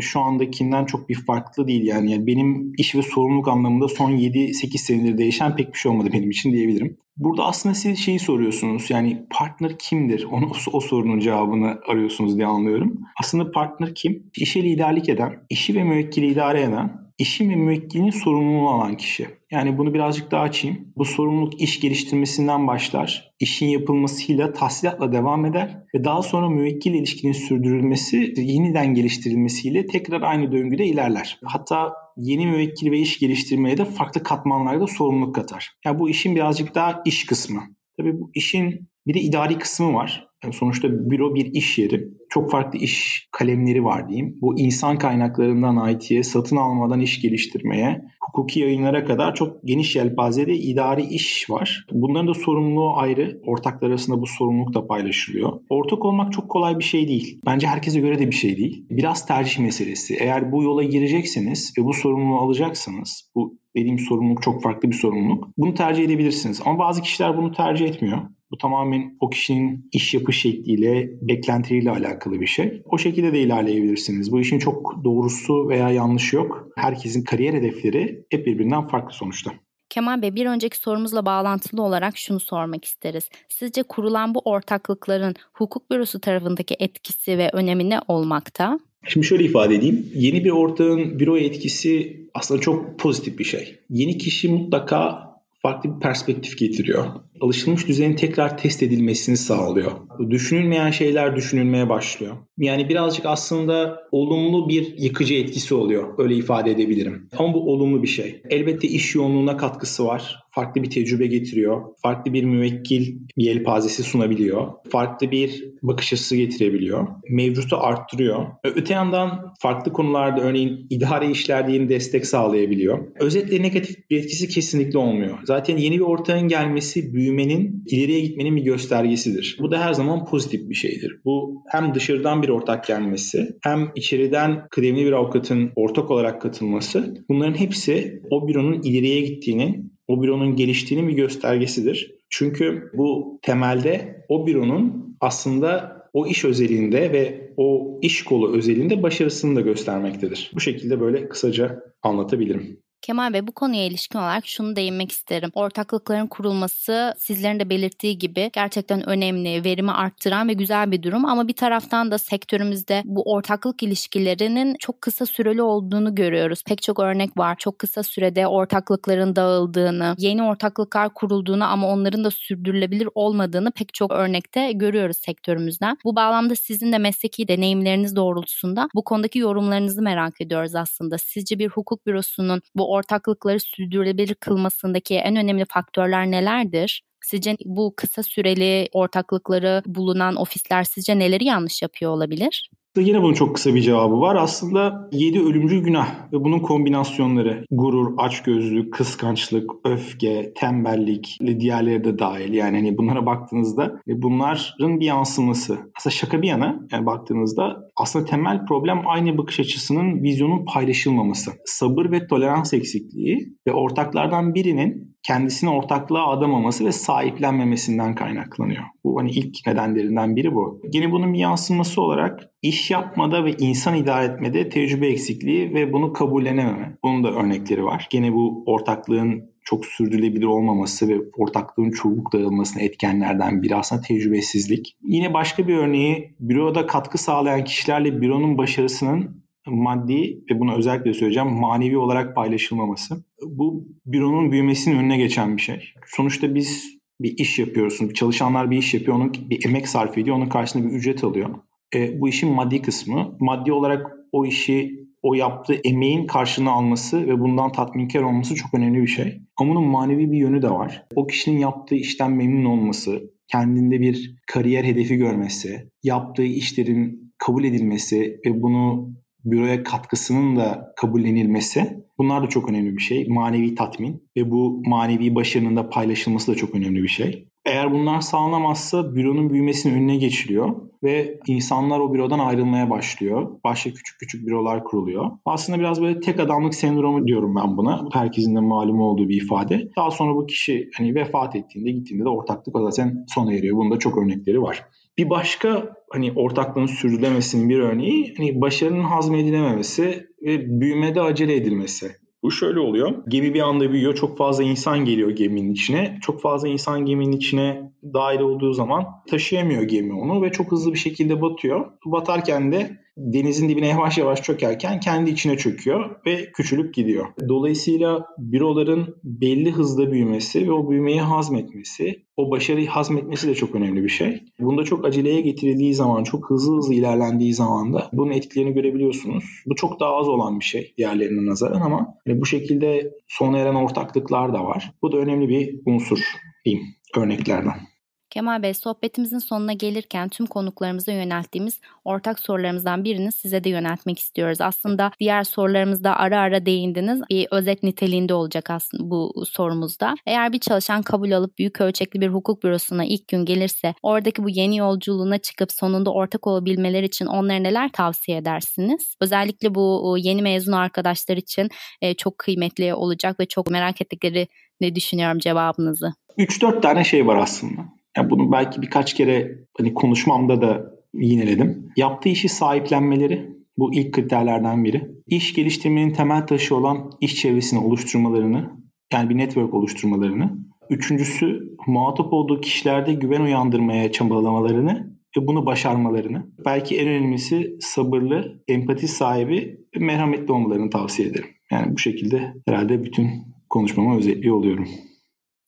şu 0.00 0.20
andakinden 0.20 0.84
çok 0.84 1.08
bir 1.08 1.14
farklı 1.14 1.66
değil 1.66 1.86
yani. 1.86 2.12
yani 2.12 2.26
benim 2.26 2.72
iş 2.78 2.94
ve 2.94 3.02
sorumluluk 3.02 3.48
anlamında 3.48 3.88
son 3.88 4.12
7-8 4.12 4.78
senedir 4.78 5.18
değişen 5.18 5.56
pek 5.56 5.72
bir 5.72 5.78
şey 5.78 5.92
olmadı 5.92 6.10
benim 6.12 6.30
için 6.30 6.52
diyebilirim. 6.52 6.96
Burada 7.16 7.44
aslında 7.44 7.74
siz 7.74 7.98
şeyi 7.98 8.18
soruyorsunuz 8.18 8.90
yani 8.90 9.26
partner 9.30 9.78
kimdir? 9.78 10.24
Onu, 10.30 10.52
o 10.72 10.80
sorunun 10.80 11.20
cevabını 11.20 11.78
arıyorsunuz 11.86 12.36
diye 12.36 12.46
anlıyorum. 12.46 13.00
Aslında 13.20 13.50
partner 13.50 13.94
kim? 13.94 14.30
İşe 14.36 14.62
liderlik 14.62 15.08
eden, 15.08 15.32
işi 15.50 15.74
ve 15.74 15.84
müvekkili 15.84 16.26
idare 16.26 16.62
eden 16.62 16.99
işin 17.20 17.50
ve 17.50 17.56
müvekkilinin 17.56 18.10
sorumluluğunu 18.10 18.68
alan 18.68 18.96
kişi. 18.96 19.28
Yani 19.50 19.78
bunu 19.78 19.94
birazcık 19.94 20.30
daha 20.30 20.42
açayım. 20.42 20.92
Bu 20.96 21.04
sorumluluk 21.04 21.60
iş 21.60 21.80
geliştirmesinden 21.80 22.66
başlar. 22.66 23.32
İşin 23.40 23.66
yapılmasıyla 23.66 24.52
tahsilatla 24.52 25.12
devam 25.12 25.44
eder 25.46 25.84
ve 25.94 26.04
daha 26.04 26.22
sonra 26.22 26.48
müvekkil 26.48 26.94
ilişkinin 26.94 27.32
sürdürülmesi, 27.32 28.34
yeniden 28.36 28.94
geliştirilmesiyle 28.94 29.86
tekrar 29.86 30.22
aynı 30.22 30.52
döngüde 30.52 30.86
ilerler. 30.86 31.38
Hatta 31.44 31.92
yeni 32.16 32.46
müvekkil 32.46 32.90
ve 32.90 32.98
iş 32.98 33.18
geliştirmeye 33.18 33.76
de 33.76 33.84
farklı 33.84 34.22
katmanlarda 34.22 34.86
sorumluluk 34.86 35.34
katar. 35.34 35.70
Yani 35.84 35.98
bu 35.98 36.10
işin 36.10 36.36
birazcık 36.36 36.74
daha 36.74 37.02
iş 37.04 37.26
kısmı. 37.26 37.62
Tabii 37.96 38.20
bu 38.20 38.30
işin 38.34 38.88
bir 39.06 39.14
de 39.14 39.20
idari 39.20 39.58
kısmı 39.58 39.94
var. 39.94 40.29
Sonuçta 40.52 41.10
büro 41.10 41.34
bir 41.34 41.54
iş 41.54 41.78
yeri. 41.78 42.08
Çok 42.28 42.50
farklı 42.50 42.78
iş 42.78 43.28
kalemleri 43.32 43.84
var 43.84 44.08
diyeyim. 44.08 44.38
Bu 44.40 44.58
insan 44.58 44.98
kaynaklarından 44.98 45.90
IT'ye, 45.90 46.22
satın 46.22 46.56
almadan 46.56 47.00
iş 47.00 47.22
geliştirmeye, 47.22 48.02
hukuki 48.20 48.60
yayınlara 48.60 49.04
kadar 49.04 49.34
çok 49.34 49.62
geniş 49.64 49.96
yelpazede 49.96 50.54
idari 50.54 51.02
iş 51.02 51.50
var. 51.50 51.86
Bunların 51.92 52.28
da 52.28 52.34
sorumluluğu 52.34 52.96
ayrı. 52.96 53.40
Ortaklar 53.46 53.88
arasında 53.88 54.20
bu 54.20 54.26
sorumluluk 54.26 54.74
da 54.74 54.86
paylaşılıyor. 54.86 55.60
Ortak 55.68 56.04
olmak 56.04 56.32
çok 56.32 56.48
kolay 56.48 56.78
bir 56.78 56.84
şey 56.84 57.08
değil. 57.08 57.40
Bence 57.46 57.66
herkese 57.66 58.00
göre 58.00 58.18
de 58.18 58.26
bir 58.26 58.36
şey 58.36 58.56
değil. 58.56 58.86
Biraz 58.90 59.26
tercih 59.26 59.58
meselesi. 59.58 60.16
Eğer 60.20 60.52
bu 60.52 60.62
yola 60.62 60.82
girecekseniz 60.82 61.72
ve 61.78 61.84
bu 61.84 61.94
sorumluluğu 61.94 62.38
alacaksınız, 62.38 63.30
bu 63.34 63.58
dediğim 63.76 63.98
sorumluluk 63.98 64.42
çok 64.42 64.62
farklı 64.62 64.90
bir 64.90 64.96
sorumluluk. 64.96 65.48
Bunu 65.58 65.74
tercih 65.74 66.04
edebilirsiniz. 66.04 66.62
Ama 66.64 66.78
bazı 66.78 67.02
kişiler 67.02 67.36
bunu 67.36 67.52
tercih 67.52 67.88
etmiyor. 67.88 68.18
Bu 68.50 68.58
tamamen 68.58 69.16
o 69.20 69.30
kişinin 69.30 69.88
iş 69.92 70.14
yapış 70.14 70.40
şekliyle, 70.40 71.10
beklentileriyle 71.22 71.90
alakalı 71.90 72.40
bir 72.40 72.46
şey. 72.46 72.82
O 72.84 72.98
şekilde 72.98 73.32
de 73.32 73.40
ilerleyebilirsiniz. 73.40 74.32
Bu 74.32 74.40
işin 74.40 74.58
çok 74.58 75.04
doğrusu 75.04 75.68
veya 75.68 75.90
yanlışı 75.90 76.36
yok. 76.36 76.68
Herkesin 76.76 77.24
kariyer 77.24 77.54
hedefleri 77.54 78.24
hep 78.30 78.46
birbirinden 78.46 78.88
farklı 78.88 79.14
sonuçta. 79.14 79.50
Kemal 79.88 80.22
Bey 80.22 80.34
bir 80.34 80.46
önceki 80.46 80.76
sorumuzla 80.76 81.26
bağlantılı 81.26 81.82
olarak 81.82 82.16
şunu 82.16 82.40
sormak 82.40 82.84
isteriz. 82.84 83.28
Sizce 83.48 83.82
kurulan 83.82 84.34
bu 84.34 84.42
ortaklıkların 84.44 85.34
hukuk 85.52 85.90
bürosu 85.90 86.20
tarafındaki 86.20 86.76
etkisi 86.78 87.38
ve 87.38 87.50
önemi 87.52 87.90
ne 87.90 88.00
olmakta? 88.08 88.80
Şimdi 89.06 89.26
şöyle 89.26 89.44
ifade 89.44 89.74
edeyim. 89.74 90.06
Yeni 90.14 90.44
bir 90.44 90.50
ortağın 90.50 91.18
büroya 91.18 91.44
etkisi 91.44 92.20
aslında 92.34 92.60
çok 92.60 92.98
pozitif 92.98 93.38
bir 93.38 93.44
şey. 93.44 93.78
Yeni 93.90 94.18
kişi 94.18 94.48
mutlaka 94.48 95.29
farklı 95.62 95.94
bir 95.94 96.00
perspektif 96.00 96.58
getiriyor. 96.58 97.04
Alışılmış 97.40 97.88
düzenin 97.88 98.16
tekrar 98.16 98.58
test 98.58 98.82
edilmesini 98.82 99.36
sağlıyor. 99.36 99.92
Düşünülmeyen 100.30 100.90
şeyler 100.90 101.36
düşünülmeye 101.36 101.88
başlıyor. 101.88 102.36
Yani 102.58 102.88
birazcık 102.88 103.26
aslında 103.26 103.98
olumlu 104.12 104.68
bir 104.68 104.94
yıkıcı 104.98 105.34
etkisi 105.34 105.74
oluyor. 105.74 106.14
Öyle 106.18 106.34
ifade 106.34 106.70
edebilirim. 106.70 107.28
Ama 107.38 107.54
bu 107.54 107.72
olumlu 107.72 108.02
bir 108.02 108.08
şey. 108.08 108.42
Elbette 108.50 108.88
iş 108.88 109.14
yoğunluğuna 109.14 109.56
katkısı 109.56 110.04
var. 110.04 110.39
Farklı 110.60 110.82
bir 110.82 110.90
tecrübe 110.90 111.26
getiriyor. 111.26 111.82
Farklı 112.02 112.32
bir 112.32 112.44
müvekkil 112.44 113.18
yelpazesi 113.36 114.02
sunabiliyor. 114.02 114.66
Farklı 114.90 115.30
bir 115.30 115.64
bakış 115.82 116.12
açısı 116.12 116.36
getirebiliyor. 116.36 117.06
Mevcutu 117.28 117.76
arttırıyor. 117.76 118.46
Öte 118.64 118.94
yandan 118.94 119.54
farklı 119.60 119.92
konularda 119.92 120.40
örneğin 120.40 120.86
idare 120.90 121.30
işlerde 121.30 121.88
destek 121.88 122.26
sağlayabiliyor. 122.26 122.98
Özetle 123.20 123.62
negatif 123.62 124.10
bir 124.10 124.18
etkisi 124.18 124.48
kesinlikle 124.48 124.98
olmuyor. 124.98 125.38
Zaten 125.44 125.76
yeni 125.76 125.94
bir 125.94 126.04
ortağın 126.04 126.48
gelmesi 126.48 127.14
büyümenin, 127.14 127.84
ileriye 127.86 128.20
gitmenin 128.20 128.56
bir 128.56 128.62
göstergesidir. 128.62 129.56
Bu 129.60 129.70
da 129.70 129.80
her 129.84 129.92
zaman 129.92 130.24
pozitif 130.24 130.68
bir 130.68 130.74
şeydir. 130.74 131.20
Bu 131.24 131.64
hem 131.68 131.94
dışarıdan 131.94 132.42
bir 132.42 132.48
ortak 132.48 132.86
gelmesi 132.86 133.48
hem 133.62 133.88
içeriden 133.94 134.68
kıdemli 134.70 135.06
bir 135.06 135.12
avukatın 135.12 135.70
ortak 135.76 136.10
olarak 136.10 136.42
katılması 136.42 137.24
bunların 137.28 137.60
hepsi 137.60 138.22
o 138.30 138.48
büronun 138.48 138.82
ileriye 138.82 139.20
gittiğini, 139.20 139.90
o 140.10 140.22
büronun 140.22 140.56
geliştiğinin 140.56 141.08
bir 141.08 141.12
göstergesidir. 141.12 142.14
Çünkü 142.28 142.90
bu 142.94 143.38
temelde 143.42 144.24
o 144.28 144.46
büronun 144.46 145.16
aslında 145.20 146.00
o 146.12 146.26
iş 146.26 146.44
özelinde 146.44 147.12
ve 147.12 147.52
o 147.56 147.98
iş 148.02 148.24
kolu 148.24 148.56
özelinde 148.56 149.02
başarısını 149.02 149.56
da 149.56 149.60
göstermektedir. 149.60 150.50
Bu 150.54 150.60
şekilde 150.60 151.00
böyle 151.00 151.28
kısaca 151.28 151.82
anlatabilirim. 152.02 152.80
Kemal 153.02 153.32
Bey 153.32 153.46
bu 153.46 153.52
konuya 153.52 153.84
ilişkin 153.86 154.18
olarak 154.18 154.46
şunu 154.46 154.76
değinmek 154.76 155.12
isterim. 155.12 155.50
Ortaklıkların 155.54 156.26
kurulması 156.26 157.14
sizlerin 157.18 157.60
de 157.60 157.70
belirttiği 157.70 158.18
gibi 158.18 158.50
gerçekten 158.52 159.08
önemli, 159.08 159.64
verimi 159.64 159.92
arttıran 159.92 160.48
ve 160.48 160.52
güzel 160.52 160.90
bir 160.90 161.02
durum 161.02 161.24
ama 161.24 161.48
bir 161.48 161.52
taraftan 161.52 162.10
da 162.10 162.18
sektörümüzde 162.18 163.02
bu 163.04 163.32
ortaklık 163.32 163.82
ilişkilerinin 163.82 164.76
çok 164.78 165.00
kısa 165.00 165.26
süreli 165.26 165.62
olduğunu 165.62 166.14
görüyoruz. 166.14 166.62
Pek 166.66 166.82
çok 166.82 166.98
örnek 167.00 167.38
var. 167.38 167.56
Çok 167.58 167.78
kısa 167.78 168.02
sürede 168.02 168.46
ortaklıkların 168.46 169.36
dağıldığını, 169.36 170.14
yeni 170.18 170.42
ortaklıklar 170.42 171.14
kurulduğunu 171.14 171.64
ama 171.64 171.88
onların 171.88 172.24
da 172.24 172.30
sürdürülebilir 172.30 173.08
olmadığını 173.14 173.70
pek 173.72 173.94
çok 173.94 174.12
örnekte 174.12 174.72
görüyoruz 174.72 175.16
sektörümüzden. 175.16 175.96
Bu 176.04 176.16
bağlamda 176.16 176.54
sizin 176.54 176.92
de 176.92 176.98
mesleki 176.98 177.48
deneyimleriniz 177.48 178.16
doğrultusunda 178.16 178.88
bu 178.94 179.04
konudaki 179.04 179.38
yorumlarınızı 179.38 180.02
merak 180.02 180.40
ediyoruz 180.40 180.74
aslında. 180.74 181.18
Sizce 181.18 181.58
bir 181.58 181.68
hukuk 181.68 182.06
bürosunun 182.06 182.62
bu 182.74 182.89
ortaklıkları 182.90 183.60
sürdürülebilir 183.60 184.34
kılmasındaki 184.34 185.16
en 185.16 185.36
önemli 185.36 185.64
faktörler 185.64 186.30
nelerdir? 186.30 187.02
Sizce 187.24 187.56
bu 187.64 187.94
kısa 187.96 188.22
süreli 188.22 188.88
ortaklıkları 188.92 189.82
bulunan 189.86 190.36
ofisler 190.36 190.84
sizce 190.84 191.18
neleri 191.18 191.44
yanlış 191.44 191.82
yapıyor 191.82 192.12
olabilir? 192.12 192.70
Yine 192.96 193.22
bunun 193.22 193.34
çok 193.34 193.54
kısa 193.54 193.74
bir 193.74 193.82
cevabı 193.82 194.20
var. 194.20 194.36
Aslında 194.36 195.08
7 195.12 195.40
ölümcül 195.40 195.84
günah 195.84 196.32
ve 196.32 196.44
bunun 196.44 196.58
kombinasyonları 196.58 197.64
gurur, 197.70 198.14
açgözlülük, 198.18 198.94
kıskançlık, 198.94 199.70
öfke, 199.84 200.52
tembellik 200.56 201.38
ve 201.42 201.60
diğerleri 201.60 202.04
de 202.04 202.18
dahil. 202.18 202.54
Yani 202.54 202.76
hani 202.76 202.98
bunlara 202.98 203.26
baktığınızda 203.26 204.00
bunların 204.06 205.00
bir 205.00 205.06
yansıması. 205.06 205.78
Aslında 205.98 206.14
şaka 206.14 206.42
bir 206.42 206.48
yana 206.48 206.80
yani 206.92 207.06
baktığınızda 207.06 207.88
aslında 207.96 208.24
temel 208.24 208.66
problem 208.66 209.02
aynı 209.06 209.38
bakış 209.38 209.60
açısının, 209.60 210.22
vizyonun 210.22 210.64
paylaşılmaması. 210.64 211.50
Sabır 211.64 212.10
ve 212.10 212.26
tolerans 212.26 212.74
eksikliği 212.74 213.54
ve 213.68 213.72
ortaklardan 213.72 214.54
birinin 214.54 215.16
kendisine 215.22 215.70
ortaklığa 215.70 216.30
adamaması 216.30 216.84
ve 216.84 216.92
sahiplenmemesinden 216.92 218.14
kaynaklanıyor. 218.14 218.82
Bu 219.04 219.20
hani 219.20 219.30
ilk 219.30 219.66
nedenlerinden 219.66 220.36
biri 220.36 220.54
bu. 220.54 220.80
Yine 220.92 221.12
bunun 221.12 221.32
bir 221.32 221.38
yansıması 221.38 222.02
olarak 222.02 222.49
iş 222.62 222.90
yapmada 222.90 223.44
ve 223.44 223.52
insan 223.58 223.96
idare 223.96 224.32
etmede 224.32 224.68
tecrübe 224.68 225.08
eksikliği 225.08 225.74
ve 225.74 225.92
bunu 225.92 226.12
kabullenememe. 226.12 226.96
Bunun 227.04 227.24
da 227.24 227.32
örnekleri 227.32 227.84
var. 227.84 228.06
Gene 228.10 228.32
bu 228.32 228.62
ortaklığın 228.66 229.50
çok 229.64 229.86
sürdürülebilir 229.86 230.44
olmaması 230.44 231.08
ve 231.08 231.18
ortaklığın 231.36 231.90
çabuk 231.90 232.32
dağılmasına 232.32 232.82
etkenlerden 232.82 233.62
biri 233.62 233.76
aslında 233.76 234.02
tecrübesizlik. 234.02 234.96
Yine 235.02 235.34
başka 235.34 235.68
bir 235.68 235.76
örneği 235.76 236.34
büroda 236.40 236.86
katkı 236.86 237.18
sağlayan 237.18 237.64
kişilerle 237.64 238.20
büronun 238.20 238.58
başarısının 238.58 239.44
maddi 239.66 240.44
ve 240.50 240.60
bunu 240.60 240.74
özellikle 240.76 241.14
söyleyeceğim 241.14 241.50
manevi 241.50 241.98
olarak 241.98 242.34
paylaşılmaması. 242.34 243.24
Bu 243.42 243.84
büronun 244.06 244.52
büyümesinin 244.52 244.98
önüne 244.98 245.16
geçen 245.16 245.56
bir 245.56 245.62
şey. 245.62 245.84
Sonuçta 246.06 246.54
biz 246.54 247.00
bir 247.20 247.38
iş 247.38 247.58
yapıyoruz. 247.58 248.14
Çalışanlar 248.14 248.70
bir 248.70 248.78
iş 248.78 248.94
yapıyor, 248.94 249.16
onun 249.16 249.34
bir 249.50 249.64
emek 249.66 249.88
sarf 249.88 250.18
ediyor, 250.18 250.36
onun 250.36 250.48
karşılığında 250.48 250.88
bir 250.88 250.94
ücret 250.94 251.24
alıyor. 251.24 251.50
E, 251.94 252.20
bu 252.20 252.28
işin 252.28 252.52
maddi 252.52 252.82
kısmı. 252.82 253.36
Maddi 253.40 253.72
olarak 253.72 254.06
o 254.32 254.46
işi 254.46 255.00
o 255.22 255.34
yaptığı 255.34 255.74
emeğin 255.84 256.26
karşılığını 256.26 256.70
alması 256.70 257.26
ve 257.26 257.40
bundan 257.40 257.72
tatminkar 257.72 258.22
olması 258.22 258.54
çok 258.54 258.74
önemli 258.74 259.02
bir 259.02 259.06
şey. 259.06 259.40
Ama 259.56 259.70
bunun 259.70 259.84
manevi 259.84 260.32
bir 260.32 260.38
yönü 260.38 260.62
de 260.62 260.70
var. 260.70 261.06
O 261.14 261.26
kişinin 261.26 261.58
yaptığı 261.58 261.94
işten 261.94 262.32
memnun 262.32 262.64
olması, 262.64 263.30
kendinde 263.48 264.00
bir 264.00 264.36
kariyer 264.46 264.84
hedefi 264.84 265.16
görmesi, 265.16 265.90
yaptığı 266.02 266.44
işlerin 266.44 267.32
kabul 267.38 267.64
edilmesi 267.64 268.40
ve 268.46 268.62
bunu 268.62 269.10
büroya 269.44 269.82
katkısının 269.82 270.56
da 270.56 270.92
kabullenilmesi 270.96 272.04
bunlar 272.18 272.42
da 272.42 272.46
çok 272.46 272.70
önemli 272.70 272.96
bir 272.96 273.02
şey. 273.02 273.28
Manevi 273.28 273.74
tatmin 273.74 274.22
ve 274.36 274.50
bu 274.50 274.82
manevi 274.86 275.34
başarının 275.34 275.76
da 275.76 275.90
paylaşılması 275.90 276.52
da 276.52 276.56
çok 276.56 276.74
önemli 276.74 277.02
bir 277.02 277.08
şey. 277.08 277.48
Eğer 277.70 277.92
bunlar 277.92 278.20
sağlanamazsa 278.20 279.14
büronun 279.14 279.50
büyümesinin 279.50 279.94
önüne 279.94 280.16
geçiliyor 280.16 280.76
ve 281.02 281.38
insanlar 281.46 282.00
o 282.00 282.14
bürodan 282.14 282.38
ayrılmaya 282.38 282.90
başlıyor. 282.90 283.50
Başka 283.64 283.90
küçük 283.90 284.20
küçük 284.20 284.46
bürolar 284.46 284.84
kuruluyor. 284.84 285.30
Aslında 285.44 285.78
biraz 285.78 286.02
böyle 286.02 286.20
tek 286.20 286.40
adamlık 286.40 286.74
sendromu 286.74 287.26
diyorum 287.26 287.56
ben 287.56 287.76
buna. 287.76 288.08
Herkesin 288.12 288.56
de 288.56 288.60
malum 288.60 289.00
olduğu 289.00 289.28
bir 289.28 289.42
ifade. 289.42 289.90
Daha 289.96 290.10
sonra 290.10 290.34
bu 290.34 290.46
kişi 290.46 290.90
hani 290.96 291.14
vefat 291.14 291.56
ettiğinde 291.56 291.90
gittiğinde 291.90 292.24
de 292.24 292.28
ortaklık 292.28 292.76
zaten 292.76 293.24
sona 293.28 293.54
eriyor. 293.54 293.76
Bunun 293.76 293.90
da 293.90 293.98
çok 293.98 294.18
örnekleri 294.18 294.62
var. 294.62 294.84
Bir 295.18 295.30
başka 295.30 295.96
hani 296.12 296.32
ortaklığın 296.36 296.86
sürdürülemesinin 296.86 297.68
bir 297.68 297.78
örneği 297.78 298.34
hani 298.36 298.60
başarının 298.60 299.04
hazmedilememesi 299.04 300.26
ve 300.42 300.80
büyümede 300.80 301.20
acele 301.20 301.56
edilmesi. 301.56 302.10
Bu 302.42 302.50
şöyle 302.50 302.80
oluyor. 302.80 303.22
Gemi 303.28 303.54
bir 303.54 303.60
anda 303.60 303.92
büyüyor. 303.92 304.14
Çok 304.14 304.38
fazla 304.38 304.62
insan 304.64 305.04
geliyor 305.04 305.30
geminin 305.30 305.72
içine. 305.72 306.18
Çok 306.22 306.42
fazla 306.42 306.68
insan 306.68 307.06
geminin 307.06 307.32
içine 307.32 307.92
dahil 308.14 308.40
olduğu 308.40 308.72
zaman 308.72 309.06
taşıyamıyor 309.30 309.82
gemi 309.82 310.12
onu 310.12 310.42
ve 310.42 310.52
çok 310.52 310.72
hızlı 310.72 310.92
bir 310.92 310.98
şekilde 310.98 311.42
batıyor. 311.42 311.92
Batarken 312.04 312.72
de 312.72 313.00
denizin 313.16 313.68
dibine 313.68 313.88
yavaş 313.88 314.18
yavaş 314.18 314.42
çökerken 314.42 315.00
kendi 315.00 315.30
içine 315.30 315.56
çöküyor 315.56 316.16
ve 316.26 316.52
küçülüp 316.52 316.94
gidiyor. 316.94 317.26
Dolayısıyla 317.48 318.26
büroların 318.38 319.16
belli 319.24 319.72
hızda 319.72 320.12
büyümesi 320.12 320.68
ve 320.68 320.72
o 320.72 320.90
büyümeyi 320.90 321.20
hazmetmesi, 321.20 322.22
o 322.36 322.50
başarıyı 322.50 322.88
hazmetmesi 322.88 323.48
de 323.48 323.54
çok 323.54 323.74
önemli 323.74 324.04
bir 324.04 324.08
şey. 324.08 324.42
Bunda 324.60 324.84
çok 324.84 325.04
aceleye 325.04 325.40
getirildiği 325.40 325.94
zaman, 325.94 326.24
çok 326.24 326.50
hızlı 326.50 326.76
hızlı 326.76 326.94
ilerlendiği 326.94 327.54
zaman 327.54 327.94
da 327.94 328.10
bunun 328.12 328.30
etkilerini 328.30 328.74
görebiliyorsunuz. 328.74 329.44
Bu 329.66 329.74
çok 329.74 330.00
daha 330.00 330.16
az 330.16 330.28
olan 330.28 330.60
bir 330.60 330.64
şey 330.64 330.94
diğerlerine 330.98 331.46
nazaran 331.46 331.80
ama 331.80 332.14
bu 332.26 332.46
şekilde 332.46 333.12
sona 333.28 333.58
eren 333.58 333.74
ortaklıklar 333.74 334.52
da 334.52 334.64
var. 334.64 334.92
Bu 335.02 335.12
da 335.12 335.16
önemli 335.16 335.48
bir 335.48 335.80
unsur 335.86 336.18
diyeyim 336.64 336.86
örneklerden. 337.16 337.89
Kemal 338.30 338.62
Bey 338.62 338.74
sohbetimizin 338.74 339.38
sonuna 339.38 339.72
gelirken 339.72 340.28
tüm 340.28 340.46
konuklarımıza 340.46 341.12
yönelttiğimiz 341.12 341.80
ortak 342.04 342.38
sorularımızdan 342.38 343.04
birini 343.04 343.32
size 343.32 343.64
de 343.64 343.68
yöneltmek 343.68 344.18
istiyoruz. 344.18 344.60
Aslında 344.60 345.10
diğer 345.20 345.44
sorularımızda 345.44 346.16
ara 346.16 346.38
ara 346.40 346.66
değindiniz. 346.66 347.20
Bir 347.30 347.46
özet 347.50 347.82
niteliğinde 347.82 348.34
olacak 348.34 348.70
aslında 348.70 349.10
bu 349.10 349.44
sorumuzda. 349.46 350.14
Eğer 350.26 350.52
bir 350.52 350.58
çalışan 350.58 351.02
kabul 351.02 351.32
alıp 351.32 351.58
büyük 351.58 351.80
ölçekli 351.80 352.20
bir 352.20 352.28
hukuk 352.28 352.64
bürosuna 352.64 353.04
ilk 353.04 353.28
gün 353.28 353.44
gelirse 353.44 353.94
oradaki 354.02 354.44
bu 354.44 354.48
yeni 354.48 354.76
yolculuğuna 354.76 355.38
çıkıp 355.38 355.72
sonunda 355.72 356.12
ortak 356.12 356.46
olabilmeleri 356.46 357.06
için 357.06 357.26
onlara 357.26 357.58
neler 357.58 357.92
tavsiye 357.92 358.38
edersiniz? 358.38 359.14
Özellikle 359.20 359.74
bu 359.74 360.16
yeni 360.18 360.42
mezun 360.42 360.72
arkadaşlar 360.72 361.36
için 361.36 361.68
e, 362.02 362.14
çok 362.14 362.38
kıymetli 362.38 362.94
olacak 362.94 363.40
ve 363.40 363.46
çok 363.46 363.70
merak 363.70 364.00
ettikleri 364.00 364.48
ne 364.80 364.94
düşünüyorum 364.94 365.38
cevabınızı. 365.38 366.12
3-4 366.38 366.80
tane 366.80 367.04
şey 367.04 367.26
var 367.26 367.36
aslında. 367.36 367.99
Yani 368.16 368.30
bunu 368.30 368.52
belki 368.52 368.82
birkaç 368.82 369.14
kere 369.14 369.58
hani 369.78 369.94
konuşmamda 369.94 370.62
da 370.62 370.90
yineledim. 371.14 371.88
Yaptığı 371.96 372.28
işi 372.28 372.48
sahiplenmeleri 372.48 373.50
bu 373.78 373.94
ilk 373.94 374.12
kriterlerden 374.14 374.84
biri. 374.84 375.10
İş 375.26 375.54
geliştirmenin 375.54 376.12
temel 376.12 376.46
taşı 376.46 376.76
olan 376.76 377.10
iş 377.20 377.36
çevresini 377.36 377.80
oluşturmalarını 377.80 378.70
yani 379.12 379.30
bir 379.30 379.38
network 379.38 379.74
oluşturmalarını. 379.74 380.58
Üçüncüsü 380.90 381.76
muhatap 381.86 382.32
olduğu 382.32 382.60
kişilerde 382.60 383.14
güven 383.14 383.40
uyandırmaya 383.40 384.12
çabalamalarını 384.12 385.16
ve 385.36 385.46
bunu 385.46 385.66
başarmalarını. 385.66 386.46
Belki 386.64 386.96
en 386.98 387.08
önemlisi 387.08 387.76
sabırlı, 387.80 388.62
empati 388.68 389.08
sahibi 389.08 389.78
ve 389.96 390.04
merhametli 390.04 390.52
olmalarını 390.52 390.90
tavsiye 390.90 391.28
ederim. 391.28 391.48
Yani 391.70 391.92
bu 391.92 391.98
şekilde 391.98 392.54
herhalde 392.68 393.04
bütün 393.04 393.30
konuşmamı 393.68 394.16
özetliyor 394.18 394.56
oluyorum. 394.56 394.88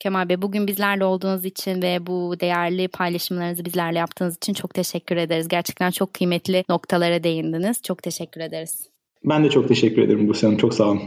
Kemal 0.03 0.29
Bey 0.29 0.43
bugün 0.43 0.67
bizlerle 0.67 1.05
olduğunuz 1.05 1.45
için 1.45 1.83
ve 1.83 2.07
bu 2.07 2.35
değerli 2.41 2.89
paylaşımlarınızı 2.89 3.65
bizlerle 3.65 3.99
yaptığınız 3.99 4.37
için 4.37 4.55
çok 4.55 4.75
teşekkür 4.75 5.17
ederiz. 5.17 5.49
Gerçekten 5.49 5.91
çok 5.91 6.15
kıymetli 6.15 6.65
noktalara 6.69 7.25
değindiniz. 7.25 7.83
Çok 7.83 8.03
teşekkür 8.03 8.41
ederiz. 8.41 8.89
Ben 9.25 9.45
de 9.45 9.51
çok 9.51 9.69
teşekkür 9.69 10.03
ederim 10.03 10.29
Buse 10.29 10.47
Hanım. 10.47 10.59
Çok 10.59 10.75
sağ 10.75 10.85
olun. 10.85 11.01